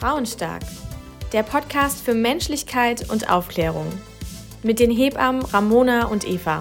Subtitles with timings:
[0.00, 0.62] Frauenstark,
[1.34, 3.86] der Podcast für Menschlichkeit und Aufklärung.
[4.62, 6.60] Mit den Hebammen Ramona und Eva.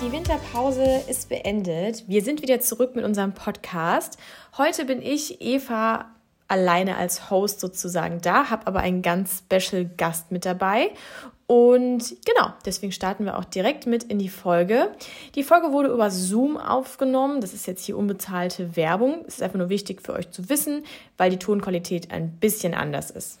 [0.00, 2.04] Die Winterpause ist beendet.
[2.08, 4.16] Wir sind wieder zurück mit unserem Podcast.
[4.56, 6.06] Heute bin ich, Eva,
[6.48, 10.90] alleine als Host sozusagen da, habe aber einen ganz special Gast mit dabei.
[11.46, 14.90] Und genau, deswegen starten wir auch direkt mit in die Folge.
[15.34, 17.42] Die Folge wurde über Zoom aufgenommen.
[17.42, 19.24] Das ist jetzt hier unbezahlte Werbung.
[19.26, 20.84] Es ist einfach nur wichtig für euch zu wissen,
[21.18, 23.40] weil die Tonqualität ein bisschen anders ist.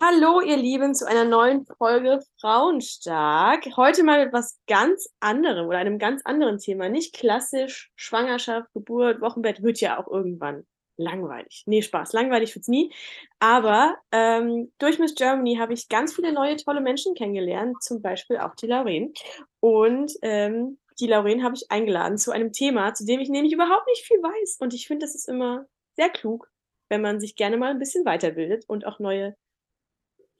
[0.00, 3.64] Hallo, ihr Lieben, zu einer neuen Folge Frauenstark.
[3.76, 6.88] Heute mal mit was ganz anderem oder einem ganz anderen Thema.
[6.88, 10.64] Nicht klassisch Schwangerschaft, Geburt, Wochenbett wird ja auch irgendwann
[11.02, 11.64] langweilig.
[11.66, 12.92] Nee, Spaß, langweilig wird's nie.
[13.38, 18.38] Aber ähm, durch Miss Germany habe ich ganz viele neue, tolle Menschen kennengelernt, zum Beispiel
[18.38, 19.12] auch die Lauren.
[19.60, 23.86] Und ähm, die Lauren habe ich eingeladen zu einem Thema, zu dem ich nämlich überhaupt
[23.88, 24.58] nicht viel weiß.
[24.60, 26.50] Und ich finde, das ist immer sehr klug,
[26.88, 29.36] wenn man sich gerne mal ein bisschen weiterbildet und auch neue,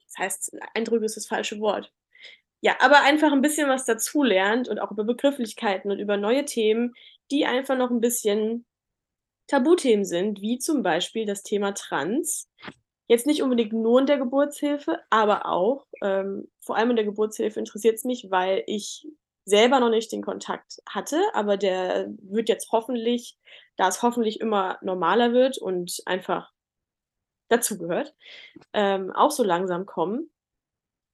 [0.07, 1.91] das heißt, Eindrücke ist das falsche Wort.
[2.61, 6.93] Ja, aber einfach ein bisschen was dazulernt und auch über Begrifflichkeiten und über neue Themen,
[7.29, 8.65] die einfach noch ein bisschen
[9.47, 12.49] Tabuthemen sind, wie zum Beispiel das Thema Trans.
[13.07, 17.59] Jetzt nicht unbedingt nur in der Geburtshilfe, aber auch, ähm, vor allem in der Geburtshilfe
[17.59, 19.05] interessiert es mich, weil ich
[19.45, 23.37] selber noch nicht den Kontakt hatte, aber der wird jetzt hoffentlich,
[23.75, 26.51] da es hoffentlich immer normaler wird und einfach
[27.49, 28.15] dazugehört,
[28.73, 30.29] ähm, auch so langsam kommen.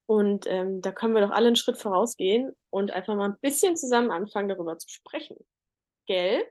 [0.05, 3.77] Und ähm, da können wir doch alle einen Schritt vorausgehen und einfach mal ein bisschen
[3.77, 5.38] zusammen anfangen, darüber zu sprechen.
[6.08, 6.43] Gell?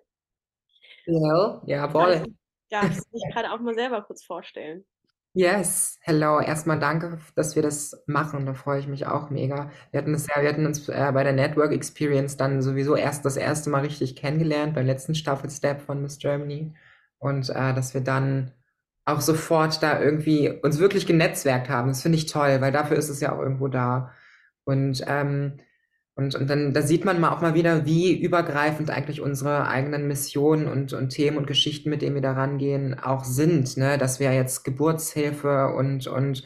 [1.08, 2.22] Hello, jawohl.
[2.68, 4.84] Darfst du dich gerade auch mal selber kurz vorstellen?
[5.32, 6.38] Yes, hello.
[6.38, 8.44] Erstmal danke, dass wir das machen.
[8.44, 9.70] Da freue ich mich auch mega.
[9.90, 13.24] Wir hatten es ja, wir hatten uns äh, bei der Network Experience dann sowieso erst
[13.24, 16.74] das erste Mal richtig kennengelernt, beim letzten Staffelstep von Miss Germany.
[17.16, 18.52] Und äh, dass wir dann
[19.06, 21.88] auch sofort da irgendwie uns wirklich genetzwerkt haben.
[21.88, 24.12] Das finde ich toll, weil dafür ist es ja auch irgendwo da.
[24.64, 25.54] Und ähm,
[26.18, 30.08] und, und dann da sieht man mal auch mal wieder, wie übergreifend eigentlich unsere eigenen
[30.08, 33.76] Missionen und, und Themen und Geschichten, mit denen wir da rangehen, auch sind.
[33.76, 33.98] Ne?
[33.98, 36.42] Dass wir jetzt Geburtshilfe und, und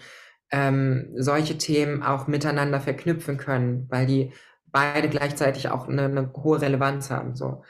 [0.50, 4.34] ähm, solche Themen auch miteinander verknüpfen können, weil die
[4.66, 7.34] beide gleichzeitig auch eine, eine hohe Relevanz haben.
[7.34, 7.62] So.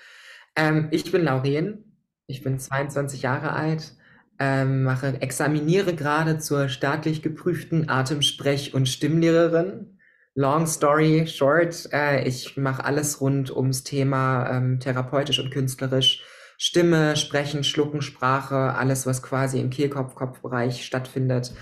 [0.57, 1.85] Ähm, ich bin Lauren,
[2.27, 3.95] ich bin 22 Jahre alt,
[4.41, 9.99] ähm, mache, examiniere gerade zur staatlich geprüften Atemsprech- und Stimmlehrerin
[10.35, 16.25] Long story short, äh, ich mache alles rund ums Thema ähm, therapeutisch und künstlerisch.
[16.57, 21.53] Stimme, Sprechen, Schlucken, Sprache, alles, was quasi im Kehlkopf-Kopfbereich stattfindet.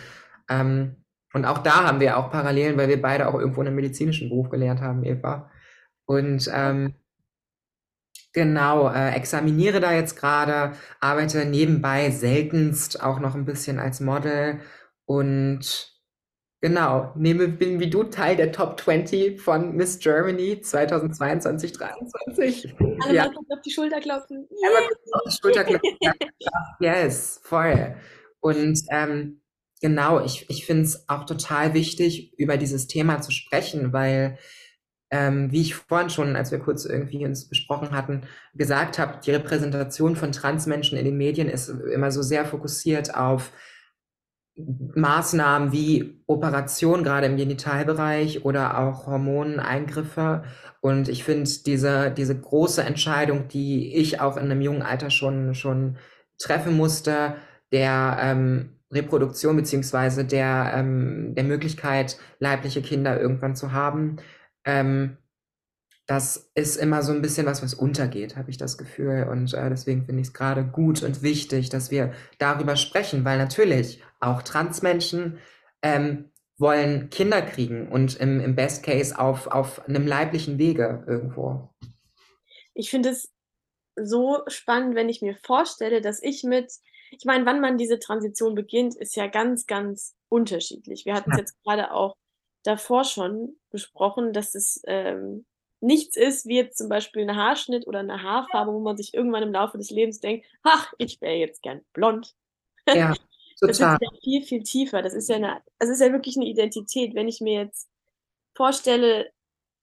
[0.48, 0.97] Ähm,
[1.32, 4.50] und auch da haben wir auch Parallelen, weil wir beide auch irgendwo einen medizinischen Beruf
[4.50, 5.50] gelernt haben, Eva.
[6.04, 6.94] Und ähm,
[8.32, 14.60] genau, äh, examiniere da jetzt gerade, arbeite nebenbei seltenst auch noch ein bisschen als Model
[15.06, 15.99] und
[16.62, 22.75] Genau, nehme, bin wie du Teil der Top 20 von Miss Germany 2022, 2023.
[23.00, 23.25] Alle ja.
[23.25, 24.47] mal auf die Schulter klopfen.
[24.62, 24.88] Yeah.
[25.12, 25.98] auf die Schulter klopfen.
[26.81, 27.97] yes, voll.
[28.41, 29.41] Und ähm,
[29.81, 34.37] genau, ich, ich finde es auch total wichtig, über dieses Thema zu sprechen, weil,
[35.10, 39.31] ähm, wie ich vorhin schon, als wir kurz irgendwie uns besprochen hatten, gesagt habe, die
[39.31, 43.50] Repräsentation von Transmenschen in den Medien ist immer so sehr fokussiert auf
[44.56, 50.44] Maßnahmen wie Operation, gerade im Genitalbereich oder auch Hormoneingriffe.
[50.80, 55.54] Und ich finde diese, diese große Entscheidung, die ich auch in einem jungen Alter schon,
[55.54, 55.98] schon
[56.38, 57.36] treffen musste,
[57.72, 64.16] der ähm, Reproduktion beziehungsweise der, ähm, der Möglichkeit, leibliche Kinder irgendwann zu haben,
[64.64, 65.16] ähm,
[66.06, 69.28] das ist immer so ein bisschen was, was untergeht, habe ich das Gefühl.
[69.30, 73.38] Und äh, deswegen finde ich es gerade gut und wichtig, dass wir darüber sprechen, weil
[73.38, 75.38] natürlich auch Transmenschen
[75.82, 81.70] ähm, wollen Kinder kriegen und im, im Best Case auf, auf einem leiblichen Wege irgendwo.
[82.74, 83.32] Ich finde es
[83.96, 86.70] so spannend, wenn ich mir vorstelle, dass ich mit,
[87.10, 91.06] ich meine, wann man diese Transition beginnt, ist ja ganz, ganz unterschiedlich.
[91.06, 91.40] Wir hatten es ja.
[91.40, 92.14] jetzt gerade auch
[92.62, 95.46] davor schon besprochen, dass es ähm,
[95.80, 99.42] nichts ist, wie jetzt zum Beispiel ein Haarschnitt oder eine Haarfarbe, wo man sich irgendwann
[99.42, 102.34] im Laufe des Lebens denkt, ach, ich wäre jetzt gern blond.
[102.86, 103.14] Ja,
[103.60, 103.98] total.
[104.01, 105.03] Das ist ja viel, viel tiefer.
[105.03, 107.15] Das ist ja eine, das ist ja wirklich eine Identität.
[107.15, 107.89] Wenn ich mir jetzt
[108.54, 109.30] vorstelle,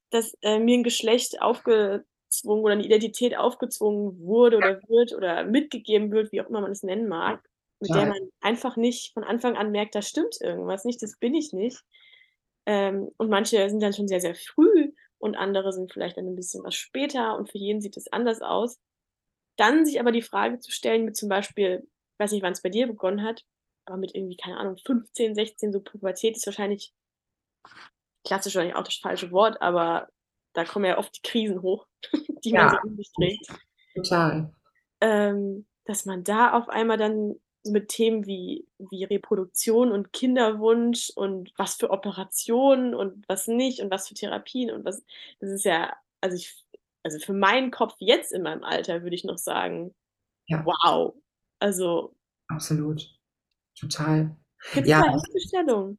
[0.09, 6.11] dass äh, mir ein Geschlecht aufgezwungen oder eine Identität aufgezwungen wurde oder wird oder mitgegeben
[6.11, 7.43] wird, wie auch immer man es nennen mag,
[7.79, 7.97] mit ja.
[7.97, 11.53] der man einfach nicht von Anfang an merkt, da stimmt irgendwas nicht, das bin ich
[11.53, 11.83] nicht.
[12.65, 16.35] Ähm, und manche sind dann schon sehr, sehr früh und andere sind vielleicht dann ein
[16.35, 18.79] bisschen was später und für jeden sieht es anders aus.
[19.57, 22.61] dann sich aber die Frage zu stellen mit zum Beispiel, ich weiß nicht, wann es
[22.61, 23.43] bei dir begonnen hat,
[23.87, 26.91] aber mit irgendwie, keine Ahnung, 15, 16, so Pubertät ist wahrscheinlich
[28.25, 30.09] klassisch wahrscheinlich auch das falsche Wort, aber
[30.53, 31.87] da kommen ja oft die Krisen hoch,
[32.43, 32.69] die man Ja.
[32.69, 33.47] so in sich trägt.
[33.95, 34.51] Total.
[35.01, 41.11] Ähm, dass man da auf einmal dann so mit Themen wie wie Reproduktion und Kinderwunsch
[41.15, 45.03] und was für Operationen und was nicht und was für Therapien und was
[45.39, 46.63] das ist ja also ich
[47.03, 49.93] also für meinen Kopf jetzt in meinem Alter würde ich noch sagen:
[50.47, 50.65] Ja.
[50.65, 51.15] „Wow.“
[51.59, 52.15] Also
[52.49, 53.16] Absolut.
[53.79, 54.35] Total.
[54.73, 55.97] Gibt's Ja, da es Hilfestellung?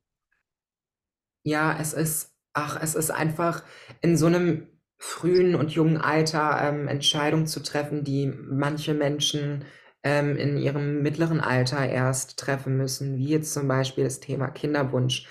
[1.46, 3.62] Ja, es ist ach, es ist einfach
[4.00, 4.66] in so 'nem
[4.98, 9.64] frühen und jungen Alter, ähm, Entscheidungen zu treffen, die manche Menschen,
[10.02, 15.26] ähm, in ihrem mittleren Alter erst treffen müssen, wie jetzt zum Beispiel das Thema Kinderwunsch.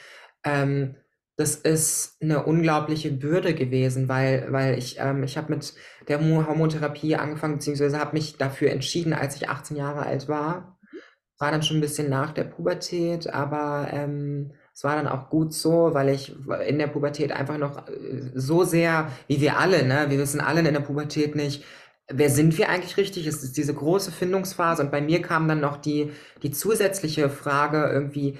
[0.46, 0.96] Ähm,
[1.36, 5.74] das ist 'ne unglaubliche Bürde gewesen, weil weil ich ähm, ich habe mit
[6.08, 10.77] der Mo Hormontherapie angefangen, beziehungsweise habe mich dafür entschieden, als ich 18 Jahre alt war.
[11.40, 15.54] War dann schon 'n bisschen nach der Pubertät, aber, ähm, es war dann auch gut
[15.54, 16.36] so, weil ich
[16.68, 20.08] in der Pubertät einfach noch, äh, so sehr wie wir alle, ne?
[20.10, 21.64] Wir wissen alle in der Pubertät nicht:
[22.12, 25.60] „Wer sind wir eigentlich richtig?“ Es ist diese große Findungsphase und bei mir kam dann
[25.60, 26.12] noch die
[26.42, 28.40] die zusätzliche Frage irgendwie: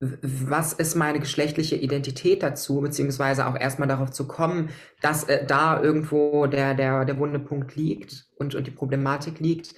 [0.00, 4.70] „W was ist meine geschlechtliche Identität dazu?“ Beziehungsweise auch erst mal darauf zu kommen,
[5.02, 9.74] dass, äh, da irgendwo der der der wunde Punkt liegt und und die Problematik liegt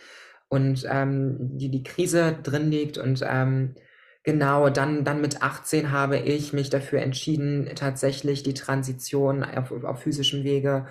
[0.51, 3.77] und, ähm, die die Krise drin liegt und, ähm,
[4.25, 10.03] genau, dann dann mit 18 habe ich mich dafür entschieden, tatsächlich die Transition auf auf
[10.03, 10.87] physischem Wege,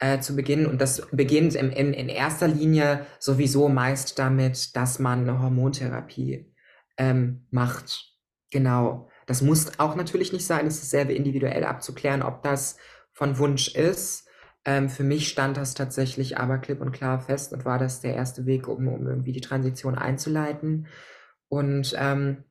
[0.00, 4.98] äh, zu beginnen und das beginnt im in in erster Linie sowieso meist damit, dass
[5.00, 6.52] man 'ne Hormontherapie,
[6.98, 8.14] ähm, macht.
[8.52, 9.08] Genau.
[9.26, 10.66] Das muss auch natürlich nicht sein.
[10.68, 12.76] Es ist sehr individuell abzuklären, ob das
[13.12, 14.26] von Wunsch ist.
[14.64, 18.14] Ähm, für mich stand das tatsächlich aber klipp und klar fest und war das der
[18.14, 20.86] erste Weg, um um irgendwie die Transition einzuleiten.
[21.48, 22.44] Und, ähm,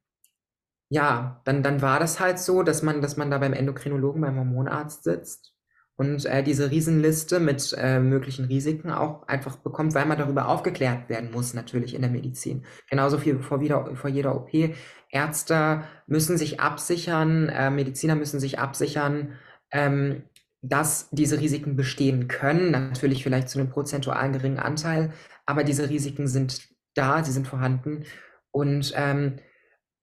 [0.89, 4.37] ja, dann dann war das halt so, dass man dass man da beim Endokrinologen, beim
[4.37, 5.53] Hormonarzt sitzt
[5.95, 11.09] und, äh, diese Riesenliste mit, äh, möglichen Risiken auch einfach bekommt, weil man darüber aufgeklärt
[11.09, 12.65] werden muss natürlich in der Medizin.
[12.89, 14.75] Genauso viel vor wieder vor jeder OP.
[15.11, 19.33] Ärzte müssen sich absichern, äh, Mediziner müssen sich absichern,
[19.71, 20.23] ähm,
[20.61, 25.11] dass diese Risiken bestehen können, natürlich vielleicht zu 'nem prozentualen geringen Anteil,
[25.45, 28.05] aber diese Risiken sind da, sie sind vorhanden.
[28.51, 29.37] Und, ähm,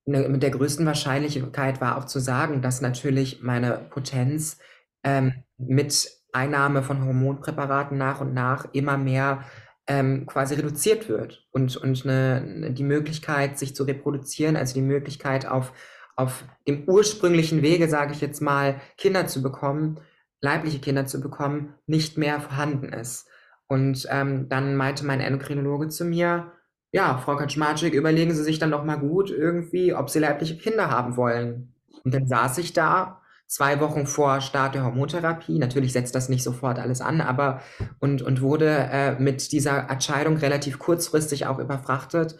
[0.06, 4.58] ne, mit der größten Wahrscheinlichkeit war auch zu sagen, dass natürlich meine Potenz,
[5.04, 9.44] ähm, mit Einnahme von Hormonpräparaten nach und nach immer mehr,
[9.88, 11.46] ähm, quasi reduziert wird.
[11.52, 15.72] Und und 'ne 'ne die Möglichkeit, sich zu reproduzieren, also die Möglichkeit auf
[16.16, 20.00] auf dem ursprünglichen Wege, sage ich jetzt mal, Kinder zu bekommen,
[20.40, 23.28] leibliche Kinder zu bekommen, nicht mehr vorhanden ist.
[23.66, 26.52] Und, ähm, dann meinte mein Endokrinologe zu mir:
[26.92, 30.90] „Ja, Frau Kaczmarczyk, überlegen Sie sich dann doch mal gut irgendwie, ob Sie leibliche Kinder
[30.90, 31.74] haben wollen.“
[32.04, 35.58] Und dann saß ich da 2 Wochen vor Start der Hormontherapie.
[35.58, 37.60] Natürlich setzt das nicht sofort alles an, aber
[37.98, 42.36] und und wurde, äh, mit dieser Entscheidung relativ kurzfristig auch überfrachtet,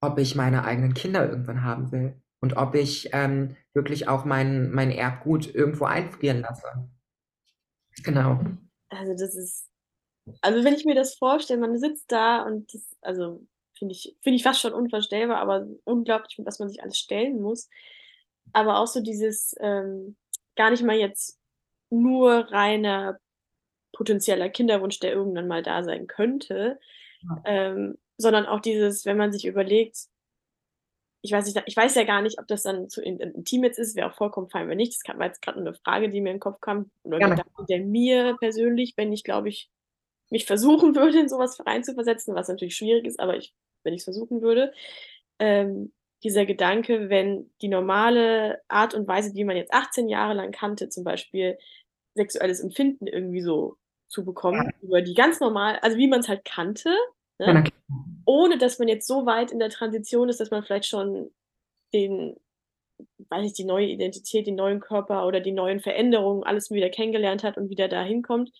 [0.00, 4.70] ob ich meine eigenen Kinder irgendwann haben will und ob ich, ähm, wirklich auch mein
[4.72, 6.88] mein Erbgut irgendwo einfrieren lasse.
[8.02, 8.40] Genau.
[8.90, 9.68] Also, das ist
[10.40, 13.46] also, wenn ich mir das vorstelle, man sitzt da und das also,
[13.78, 17.68] finde ich finde ich fast schon unvorstellbar, aber unglaublich, was man sich alles stellen muss.
[18.52, 20.16] Aber auch so dieses, ähm,
[20.56, 21.38] gar nicht mal jetzt
[21.90, 23.18] nur reiner
[23.92, 26.78] potenzieller Kinderwunsch, der irgendwann mal da sein könnte,
[27.22, 27.42] Ja.
[27.44, 29.98] ähm, sondern auch dieses, wenn man sich überlegt
[31.24, 33.78] ich weiß nicht ich weiß ja gar nicht, ob das dann zu in intim jetzt
[33.80, 34.94] ist, wäre auch vollkommen fein, wenn nicht.
[35.08, 37.44] Das war jetzt grad nur 'ne Frage, die mir in 'n Kopf kam oder Gerne.
[37.70, 39.70] Der mir persönlich, wenn ich, glaube ich,
[40.30, 43.54] mich versuchen würde, in so was reinzuversetzen, was natürlich schwierig ist, aber ich
[43.84, 44.72] wenn ich's versuchen würde,
[45.40, 45.92] ähm,
[46.24, 50.88] dieser Gedanke, wenn die normale Art und Weise, die man jetzt 18 Jahre lang kannte,
[50.90, 51.58] zum Beispiel
[52.16, 53.76] sexuelles Empfinden irgendwie so
[54.08, 54.70] zu bekommen, Ja.
[54.82, 56.90] über die ganz normal also, wie man's halt kannte,
[57.40, 57.64] ne?
[58.26, 61.30] Ohne dass man jetzt so weit in der Transition ist, dass man vielleicht schon
[61.94, 62.36] den
[63.30, 67.44] weiß nicht, die neue Identität, den neuen Körper oder die neuen Veränderungen alles wieder kennengelernt
[67.44, 68.50] hat und wieder da hinkommt.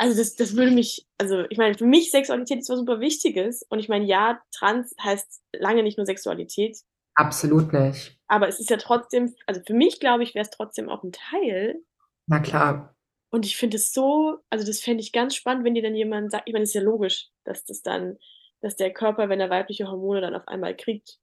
[0.00, 3.66] Also, das das würde mich also, ich meine, für mich Sexualität ist was super Wichtiges
[3.68, 6.78] und ich meine, ja, trans heißt lange nicht nur Sexualität.
[7.16, 8.16] Absolut nicht.
[8.28, 11.12] Aber es ist ja trotzdem also, für mich, glaube ich, wäre es trotzdem auch 'n
[11.12, 11.82] Teil.
[12.28, 12.94] Na klar.
[13.30, 16.30] Und ich finde es so also, das fände ich ganz spannend, wenn dir dann jemand
[16.32, 18.18] sagt ich meine, ist ja logisch, dass das dann
[18.60, 21.18] dass der Körper, wenn er weibliche Hormone dann auf einmal kriegt,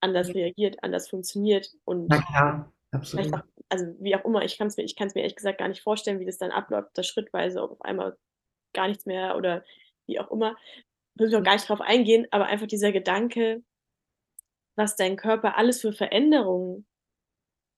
[0.00, 3.32] anders reagiert, anders funktioniert und Na klar, absolut.
[3.32, 5.82] auch also, wie auch immer, ich kann's mir ich kann's mir ehrlich gesagt gar nicht
[5.82, 8.16] vorstellen, wie das dann abläuft, das schrittweise auf einmal
[8.72, 9.64] gar nichts mehr oder
[10.06, 10.56] wie auch immer.
[11.14, 13.62] Müssen wir auch gar nicht drauf eingehen, aber einfach dieser Gedanke,
[14.76, 16.86] was dein Körper alles für Veränderungen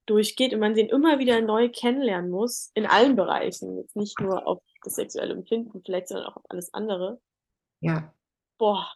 [0.07, 4.47] durchgeht und man den immer wieder neu kennenlernen muss, in allen Bereichen, jetzt nicht nur
[4.47, 7.21] auf das sexuelle Empfinden vielleicht, sondern auch auf alles andere.
[7.83, 8.13] Ja.
[8.61, 8.93] Boah.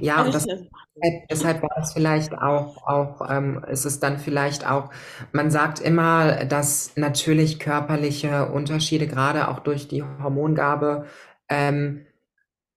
[0.00, 4.00] Ja, und Also, das finde das deshalb war das vielleicht auch auch, ähm ist es
[4.00, 4.90] dann vielleicht auch
[5.32, 11.06] man sagt immer, dass natürlich körperliche Unterschiede, grade auch durch die Hormongabe,
[11.48, 12.06] ähm,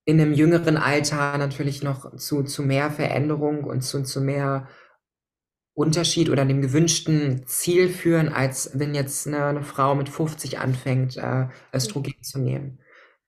[0.05, 4.67] in 'nem jüngeren Alter natürlich noch zu zu mehr Veränderung und zu zu mehr
[5.75, 11.17] Unterschied oder dem gewünschten Ziel führen, als wenn jetzt 'ne 'ne Frau mit 50 anfängt,
[11.17, 11.49] äh, Mhm.
[11.73, 12.79] Östrogen zu nehmen.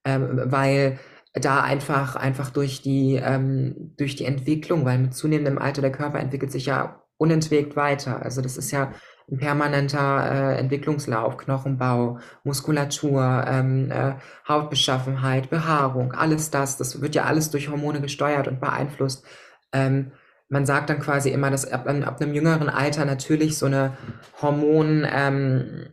[0.05, 0.99] Ähm, weil
[1.33, 6.19] da einfach einfach durch die ähm, durch die Entwicklung weil mit zunehmendem Alter der Körper
[6.19, 8.21] entwickelt sich ja unentwegt weiter.
[8.23, 8.93] Also, das ist ja
[9.31, 14.15] 'n permanenter, äh, Entwicklungslauf, Knochenbau, Muskulatur, ähm, äh,
[14.47, 19.25] Hautbeschaffenheit, Behaarung, alles das, das wird ja alles durch Hormone gesteuert und beeinflusst.
[19.73, 20.11] Ähm,
[20.49, 23.97] man sagt dann quasi immer, dass ab ab 'nem jüngeren Alter natürlich so 'ne
[24.41, 25.87] Hormon ähm,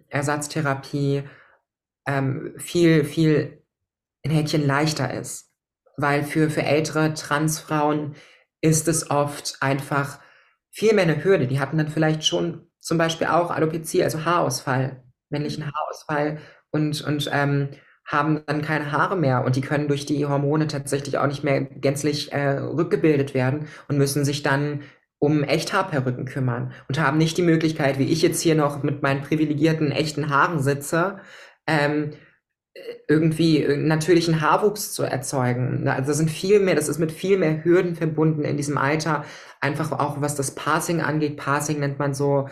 [2.06, 3.62] ähm, viel, viel
[4.24, 5.50] 'n Häkchen leichter ist.
[5.98, 8.16] Weil für für ältere Transfrauen
[8.62, 10.20] ist es oft einfach
[10.72, 11.48] viel mehr 'ne Hürde.
[11.48, 16.38] Die hatten dann vielleicht schon zum Beispiel auch Alopecia, also Haarausfall, männlichen Haarausfall
[16.72, 17.70] und und, ähm,
[18.04, 21.62] haben dann keine Haare mehr und die können durch die Hormone tatsächlich auch nicht mehr
[21.62, 24.80] gänzlich, äh, rückgebildet werden und müssen sich dann
[25.18, 29.22] um Echthaarperücken kümmern und haben nicht die Möglichkeit, wie ich jetzt hier noch mit meinen
[29.22, 31.20] privilegierten, echten Haaren sitze,
[31.66, 32.10] ähm,
[32.74, 35.84] äh, irgendwie, natürlichen Haarwuchs zu erzeugen.
[35.84, 39.24] Ne, also, sind viel mehr das ist mit viel mehr Hürden verbunden in diesem Alter,
[39.60, 41.36] einfach auch was das Passing angeht.
[41.36, 42.48] Passing nennt man so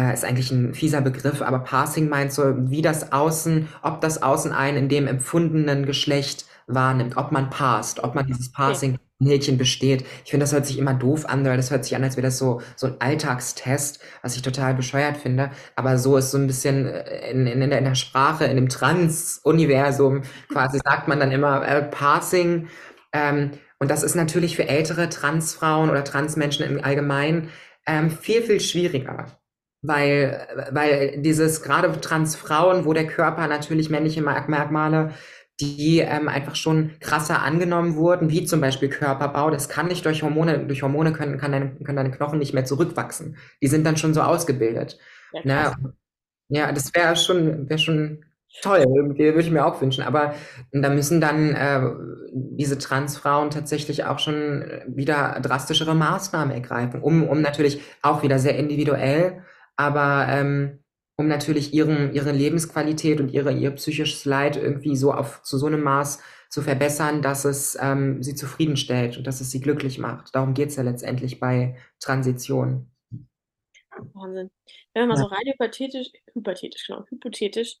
[0.00, 4.22] äh, ist eigentlich 'n fieser Begriff, aber Passing meint so, wie das Außen ob das
[4.22, 8.56] Außen einen in dem empfundenen Geschlecht wahrnimmt, ob man passt, ob man dieses Okay.
[8.56, 10.04] Passing Häkchen besteht.
[10.24, 12.26] Ich finde, das hört sich immer doof an, weil das hört sich an, als wäre
[12.28, 15.50] das so so 'n Alltagstest, was ich total bescheuert finde.
[15.76, 20.22] Aber so ist so 'n bisschen, äh, in in in der Sprache, in dem Trans-Universum
[20.48, 22.68] quasi sagt man dann immer, äh, Passing.
[23.12, 27.48] Ähm, und das ist natürlich für ältere Transfrauen oder Transmenschen im Allgemeinen,
[27.86, 29.39] ähm, viel, viel schwieriger.
[29.82, 35.12] Weil weil dieses grade Transfrauen, wo der Körper natürlich männliche Merk Merkmale,
[35.60, 40.22] die, ähm, einfach schon krasser angenommen wurden, wie zum Beispiel Körperbau, das kann nicht durch
[40.22, 43.36] Hormone durch Hormone können kann deine können deine Knochen nicht mehr zurückwachsen.
[43.62, 44.98] Die sind dann schon so ausgebildet,
[45.32, 45.72] Ja, ne?
[46.48, 48.24] Ja, das wäre schon wäre schon
[48.62, 50.02] toll würde ich mir auch wünschen.
[50.04, 50.34] Aber
[50.72, 51.82] da müssen dann, äh,
[52.32, 58.56] diese Transfrauen tatsächlich auch schon wieder drastischere Maßnahmen ergreifen, um um natürlich auch wieder sehr
[58.58, 59.42] individuell,
[59.80, 60.80] aber, ähm,
[61.16, 65.68] um natürlich ihren ihre Lebensqualität und ihre ihr psychisches Leid irgendwie so auf zu so
[65.68, 66.20] 'nem Maß
[66.50, 70.34] zu verbessern, dass es, ähm, sie zufriedenstellt und dass es sie glücklich macht.
[70.34, 72.90] Darum geht's ja letztendlich bei Transition.
[74.14, 74.50] Wahnsinn.
[74.94, 75.16] Wenn man mal Ja.
[75.16, 77.76] so rein hypothetisch hypothetisch, genau, hypothetisch,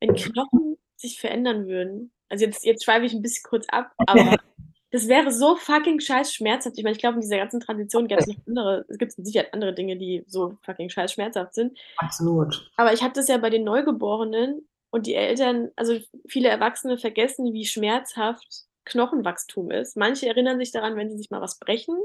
[0.00, 4.36] wenn Knochen sich verändern würden also, jetzt jetzt schweife ich 'n bisschen kurz ab, aber
[4.94, 6.78] das wäre so fucking scheiß schmerzhaft.
[6.78, 9.74] Ich meine, ich glaube, in dieser ganzen Transition gäb's noch andere es gibt Sicherheit andere
[9.74, 11.76] Dinge, die so fucking scheiß schmerzhaft sind.
[11.96, 12.70] Absolut.
[12.76, 15.98] Aber ich habe das ja bei den Neugeborenen und die Eltern also,
[16.28, 19.96] viele Erwachsene vergessen, wie schmerzhaft Knochenwachstum ist.
[19.96, 21.96] Manche erinnern sich daran, wenn sie sich mal was brechen.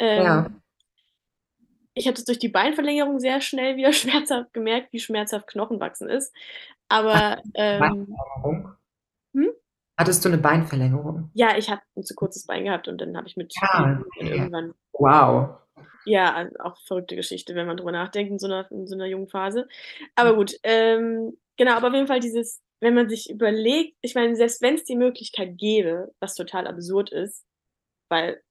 [0.00, 0.50] Ähm Ja.
[1.94, 6.34] ich habe das durch die Beinverlängerung sehr schnell wieder schmerzhaft gemerkt, wie schmerzhaft Knochenwachsen ist.
[6.88, 8.16] Aber, ähm?
[8.42, 8.76] Hm?
[10.00, 11.30] Hattest du 'ne Beinverlängerung?
[11.36, 14.04] Ja, ich habe 'n zu kurzes Bein gehabt und dann habe ich mit Ah, dann
[14.16, 14.26] okay.
[14.32, 15.60] irgendwann Wow.
[16.06, 19.06] Ja, also, auch verrückte Geschichte, wenn man drüber nachdenkt in so 'ner in so 'ner
[19.06, 19.68] jungen Phase.
[20.14, 24.34] Aber gut, ähm, genau, aber auf jeden Fall dieses wenn man sich überlegt ich meine,
[24.36, 27.44] selbst wenn's die Möglichkeit gäbe, was total absurd ist,
[28.10, 28.42] weil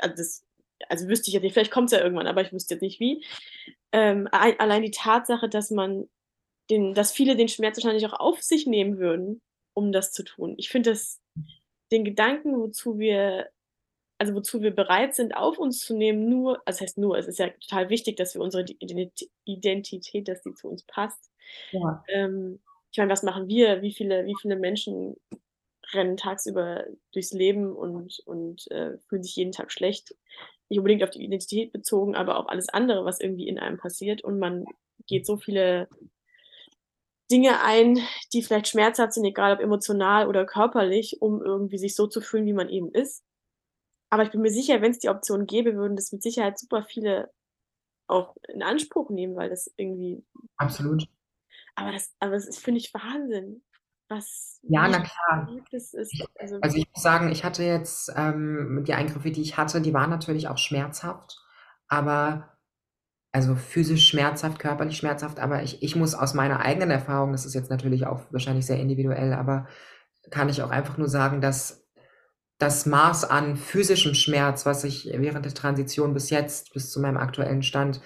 [0.00, 0.44] also, das
[0.88, 3.24] also, wüsste ich jetzt nicht, vielleicht kommt's ja irgendwann, aber ich wüsste jetzt nicht wie.
[3.92, 6.08] Ähm, ei allein die Tatsache, dass man
[6.70, 9.42] den dass viele den Schmerz wahrscheinlich auch auf sich nehmen würden,
[9.76, 10.54] um das zu tun.
[10.56, 11.20] Ich finde das
[11.92, 13.50] den Gedanken, wozu wir
[14.18, 17.28] also, wozu wir bereit sind, auf uns zu nehmen, nur also, was heißt nur, es
[17.28, 18.64] ist ja total wichtig, dass wir unsere
[19.44, 21.30] Identität, dass die zu uns passt.
[21.70, 22.02] Ja.
[22.08, 23.82] Ähm, ich meine, was machen wir?
[23.82, 25.16] Wie viele wie viele Menschen
[25.92, 30.14] rennen tagsüber durchs Leben und und, äh, fühlen sich jeden Tag schlecht?
[30.70, 34.24] Nicht unbedingt auf die Identität bezogen, aber auf alles andere, was irgendwie in einem passiert
[34.24, 34.64] und man
[35.06, 35.88] geht so viele
[37.30, 37.98] Dinge ein,
[38.32, 42.46] die vielleicht schmerzhaft sind, egal ob emotional oder körperlich, um irgendwie sich so zu fühlen,
[42.46, 43.24] wie man eben ist.
[44.10, 47.30] Aber ich bin mir sicher, wenn's die Option gäbe, würden das mit Sicherheit super viele
[48.08, 50.24] auch in Anspruch nehmen, weil das irgendwie
[50.56, 51.08] Absolut.
[51.74, 53.62] Aber das aber das ist finde ich Wahnsinn.
[54.08, 55.48] Was Ja, na klar.
[55.72, 55.96] ist?
[56.38, 59.92] Also Also, ich muss sagen, ich hatte jetzt, ähm die Eingriffe, die ich hatte, die
[59.92, 61.38] waren natürlich auch schmerzhaft,
[61.88, 62.55] aber
[63.36, 67.54] also, physisch schmerzhaft, körperlich schmerzhaft, aber ich ich muss aus meiner eigenen Erfahrung das ist
[67.54, 69.68] jetzt natürlich auch wahrscheinlich sehr individuell, aber
[70.30, 71.86] kann ich auch einfach nur sagen, dass
[72.58, 77.18] das Maß an physischem Schmerz, was ich während der Transition bis jetzt, bis zu meinem
[77.18, 78.00] aktuellen Stand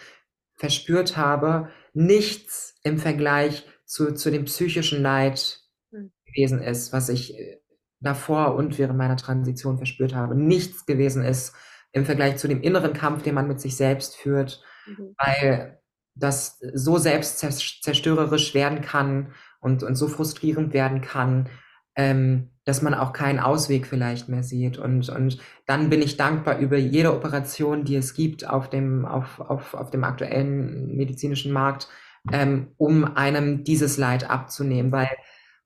[0.57, 5.61] verspürt habe, nichts im Vergleich zu zu dem psychischen Leid
[5.93, 6.11] Mhm.
[6.27, 7.59] gewesen ist, was ich, äh,
[8.01, 10.35] davor und während meiner Transition verspürt habe.
[10.35, 11.55] Nichts gewesen ist
[11.93, 15.15] im Vergleich zu dem inneren Kampf, den man mit sich selbst führt, Mhm.
[15.19, 15.81] weil
[16.15, 21.49] das so selbstzers zerstörerisch werden kann und und so frustrierend werden kann,
[21.97, 24.79] ähm, dass man auch keinen Ausweg vielleicht mehr sieht.
[24.79, 29.41] Und und dann bin ich dankbar über jede Operation, die es gibt auf dem auf
[29.41, 31.89] auf auf dem aktuellen medizinischen Markt,
[32.33, 34.93] ähm, um einem dieses Leid abzunehmen.
[34.93, 35.11] Weil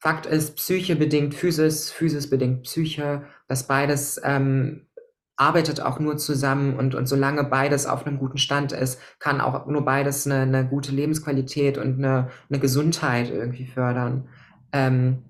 [0.04, 3.22] Fakt ist, Psyche bedingt Physis, Physis bedingt Psyche.
[3.48, 4.86] Das beides, ähm,
[5.36, 9.66] arbeitet auch nur zusammen und und solange beides auf 'nem guten Stand ist, kann auch
[9.66, 14.28] nur beides 'ne 'ne gute Lebensqualität und 'ne 'ne Gesundheit irgendwie fördern.
[14.72, 15.24] Ähm,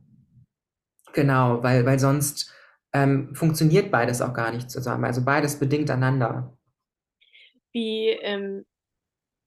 [1.14, 2.52] genau, weil weil sonst,
[2.94, 5.04] ähm, funktioniert beides auch gar nicht zusammen.
[5.06, 6.56] Also, beides bedingt einander.
[7.75, 8.64] Wie, ähm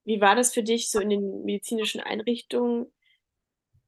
[0.05, 2.87] wie war das für dich so in den medizinischen Einrichtungen?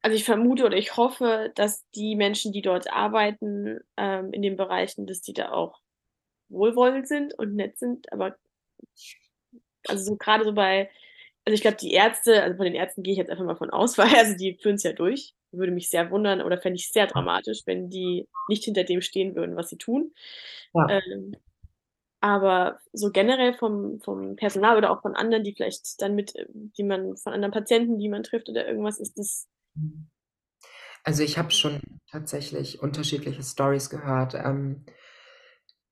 [0.03, 4.55] Also, ich vermute oder ich hoffe, dass die Menschen, die dort arbeiten, ähm, in den
[4.57, 5.79] Bereichen, dass die da auch
[6.49, 8.35] wohlwollend sind und nett sind, aber
[9.87, 10.89] also, so grade so bei
[11.45, 13.69] also, ich glaube, die Ärzte also, von den Ärzten gehe ich jetzt einfach mal von
[13.69, 15.33] aus, weil also, die führen's ja durch.
[15.51, 19.35] Würde mich sehr wundern oder fände ich sehr dramatisch, wenn die nicht hinter dem stehen
[19.35, 20.13] würden, was sie tun.
[20.75, 20.87] Ja.
[20.89, 21.35] Ähm,
[22.21, 26.83] aber so generell vom vom Personal oder auch von anderen, die vielleicht dann mit die
[26.83, 30.09] man von anderen Patienten, die man trifft oder irgendwas, ist das Mhm.
[31.03, 31.79] Also, ich habe schon
[32.11, 34.35] tatsächlich unterschiedliche Storys gehört.
[34.35, 34.85] Ähm,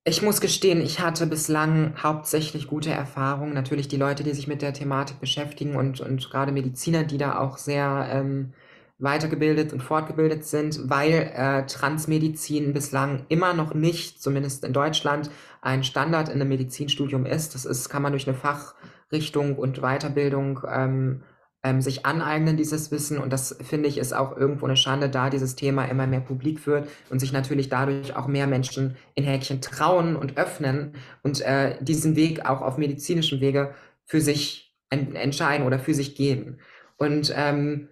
[0.07, 3.53] ich muss gestehen, ich hatte bislang hauptsächlich gute Erfahrungen.
[3.53, 7.39] Natürlich die Leute, die sich mit der Thematik beschäftigen und und grade Mediziner, die da
[7.39, 8.53] auch sehr, ähm,
[8.99, 15.29] weitergebildet und fortgebildet sind, weil, äh, Transmedizin bislang immer noch nicht, zumindest in Deutschland,
[15.61, 17.53] ein Standard in 'nem Medizinstudium ist.
[17.53, 21.21] Das ist kann man durch 'ne Fachrichtung und Weiterbildung, ähm,
[21.63, 23.17] ähm, sich aneignen, dieses Wissen.
[23.19, 26.65] Und das, finde ich, ist auch irgendwo 'ne Schande, da dieses Thema immer mehr publik
[26.67, 30.93] wird und sich natürlich dadurch auch mehr Menschen in Häkchen trauen und öffnen
[31.23, 33.73] und, äh, diesen Weg auch auf medizinischem Wege
[34.05, 36.59] für sich en entscheiden oder für sich gehen.
[36.97, 37.89] Und, ähm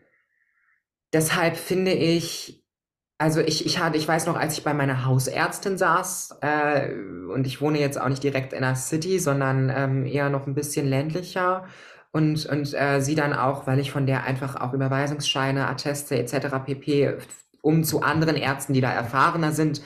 [1.14, 2.62] deshalb finde ich
[3.20, 6.92] also, ich ich hatte ich weiß noch, als ich bei meiner Hausärztin saß, äh,
[7.34, 10.56] und ich wohne jetzt auch nicht direkt in 'ner City, sondern, ähm, eher noch 'n
[10.56, 11.66] bisschen ländlicher
[12.16, 16.30] und und, äh, sie dann auch, weil ich von der einfach auch Überweisungsscheine, Atteste et
[16.30, 17.18] cetera pp,
[17.62, 19.82] um zu anderen Ärzten, die da erfahrener sind,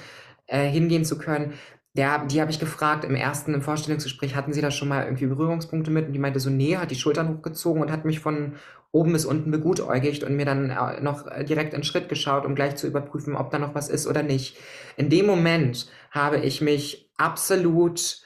[0.48, 1.54] äh, hingehen zu können.
[1.98, 3.54] Der die habe ich gefragt im 1.
[3.56, 6.78] im Vorstellungsgespräch: „Hatten Sie da schon mal irgendwie Berührungspunkte mit?“ Und die meinte so: „Ne“,
[6.80, 8.54] hat die Schultern hochgezogen und hat mich von
[8.92, 12.76] oben bis unten begutäugigt und mir dann, äh, noch direkt in Schritt geschaut, um gleich
[12.76, 14.58] zu überprüfen, ob da noch was ist oder nicht.
[14.98, 18.22] In dem Moment habe ich mich absolut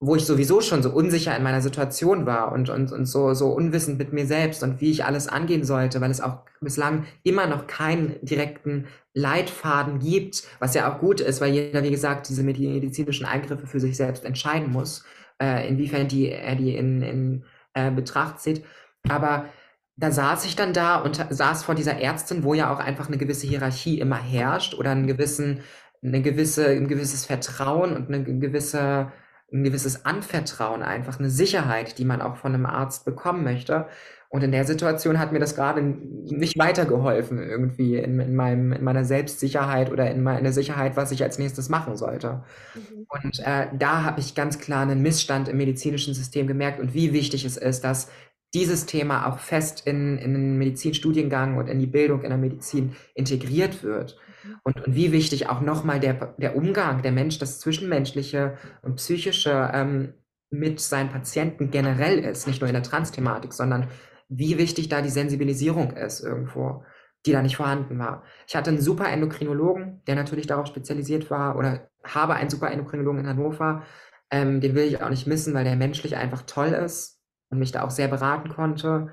[0.00, 3.48] wo ich sowieso schon so unsicher in meiner Situation war und und und so so
[3.52, 7.46] unwissend mit mir selbst und wie ich alles angehen sollte, weil es auch bislang immer
[7.48, 12.44] noch keinen direkten Leitfaden gibt, was ja auch gut ist, weil jeder, wie gesagt, diese
[12.44, 15.04] medi medizinischen Eingriffe für sich selbst entscheiden muss,
[15.42, 18.64] äh, inwiefern die er die in in, äh, Betracht zieht.
[19.08, 19.46] Aber
[19.96, 23.18] da saß ich dann da und saß vor dieser Ärztin, wo ja auch einfach 'ne
[23.18, 25.62] gewisse Hierarchie immer herrscht oder 'n gewissen
[26.02, 29.10] 'ne gewisse 'n gewisses Vertrauen und 'ne g gewisse
[29.52, 33.86] 'n gewisses Anvertrauen einfach, 'ne Sicherheit, die man auch von 'nem Arzt bekommen möchte.
[34.30, 38.72] Und in der Situation hat mir das grade n nicht weitergeholfen irgendwie in in meinem
[38.72, 42.44] in meiner Selbstsicherheit oder in meiner Sicherheit, was ich als Nächstes machen sollte.
[42.74, 43.08] Mhm.
[43.08, 47.12] Und, äh, da habe ich ganz klar 'nen Missstand im medizinischen System gemerkt und wie
[47.14, 48.10] wichtig es ist, dass
[48.54, 52.96] dieses Thema auch fest in in 'nen Medizinstudiengang und in die Bildung in der Medizin
[53.14, 54.18] integriert wird.
[54.62, 58.96] Und und wie wichtig auch noch mal der der Umgang, der Mensch, das Zwischenmenschliche und
[58.96, 60.14] Psychische, ähm,
[60.50, 63.88] mit seinen Patienten generell ist, nicht nur in der Trans-Thematik, sondern
[64.30, 66.84] wie wichtig da die Sensibilisierung ist irgendwo,
[67.26, 68.22] die da nicht vorhanden war.
[68.46, 73.20] Ich hatte 'n super Endokrinologen, der natürlich darauf spezialisiert war oder habe einen super Endokrinologen
[73.20, 73.82] in Hannover.
[74.30, 77.20] Ähm, den will ich auch nicht missen, weil der menschlich einfach toll ist
[77.50, 79.08] und mich da auch sehr beraten konnte.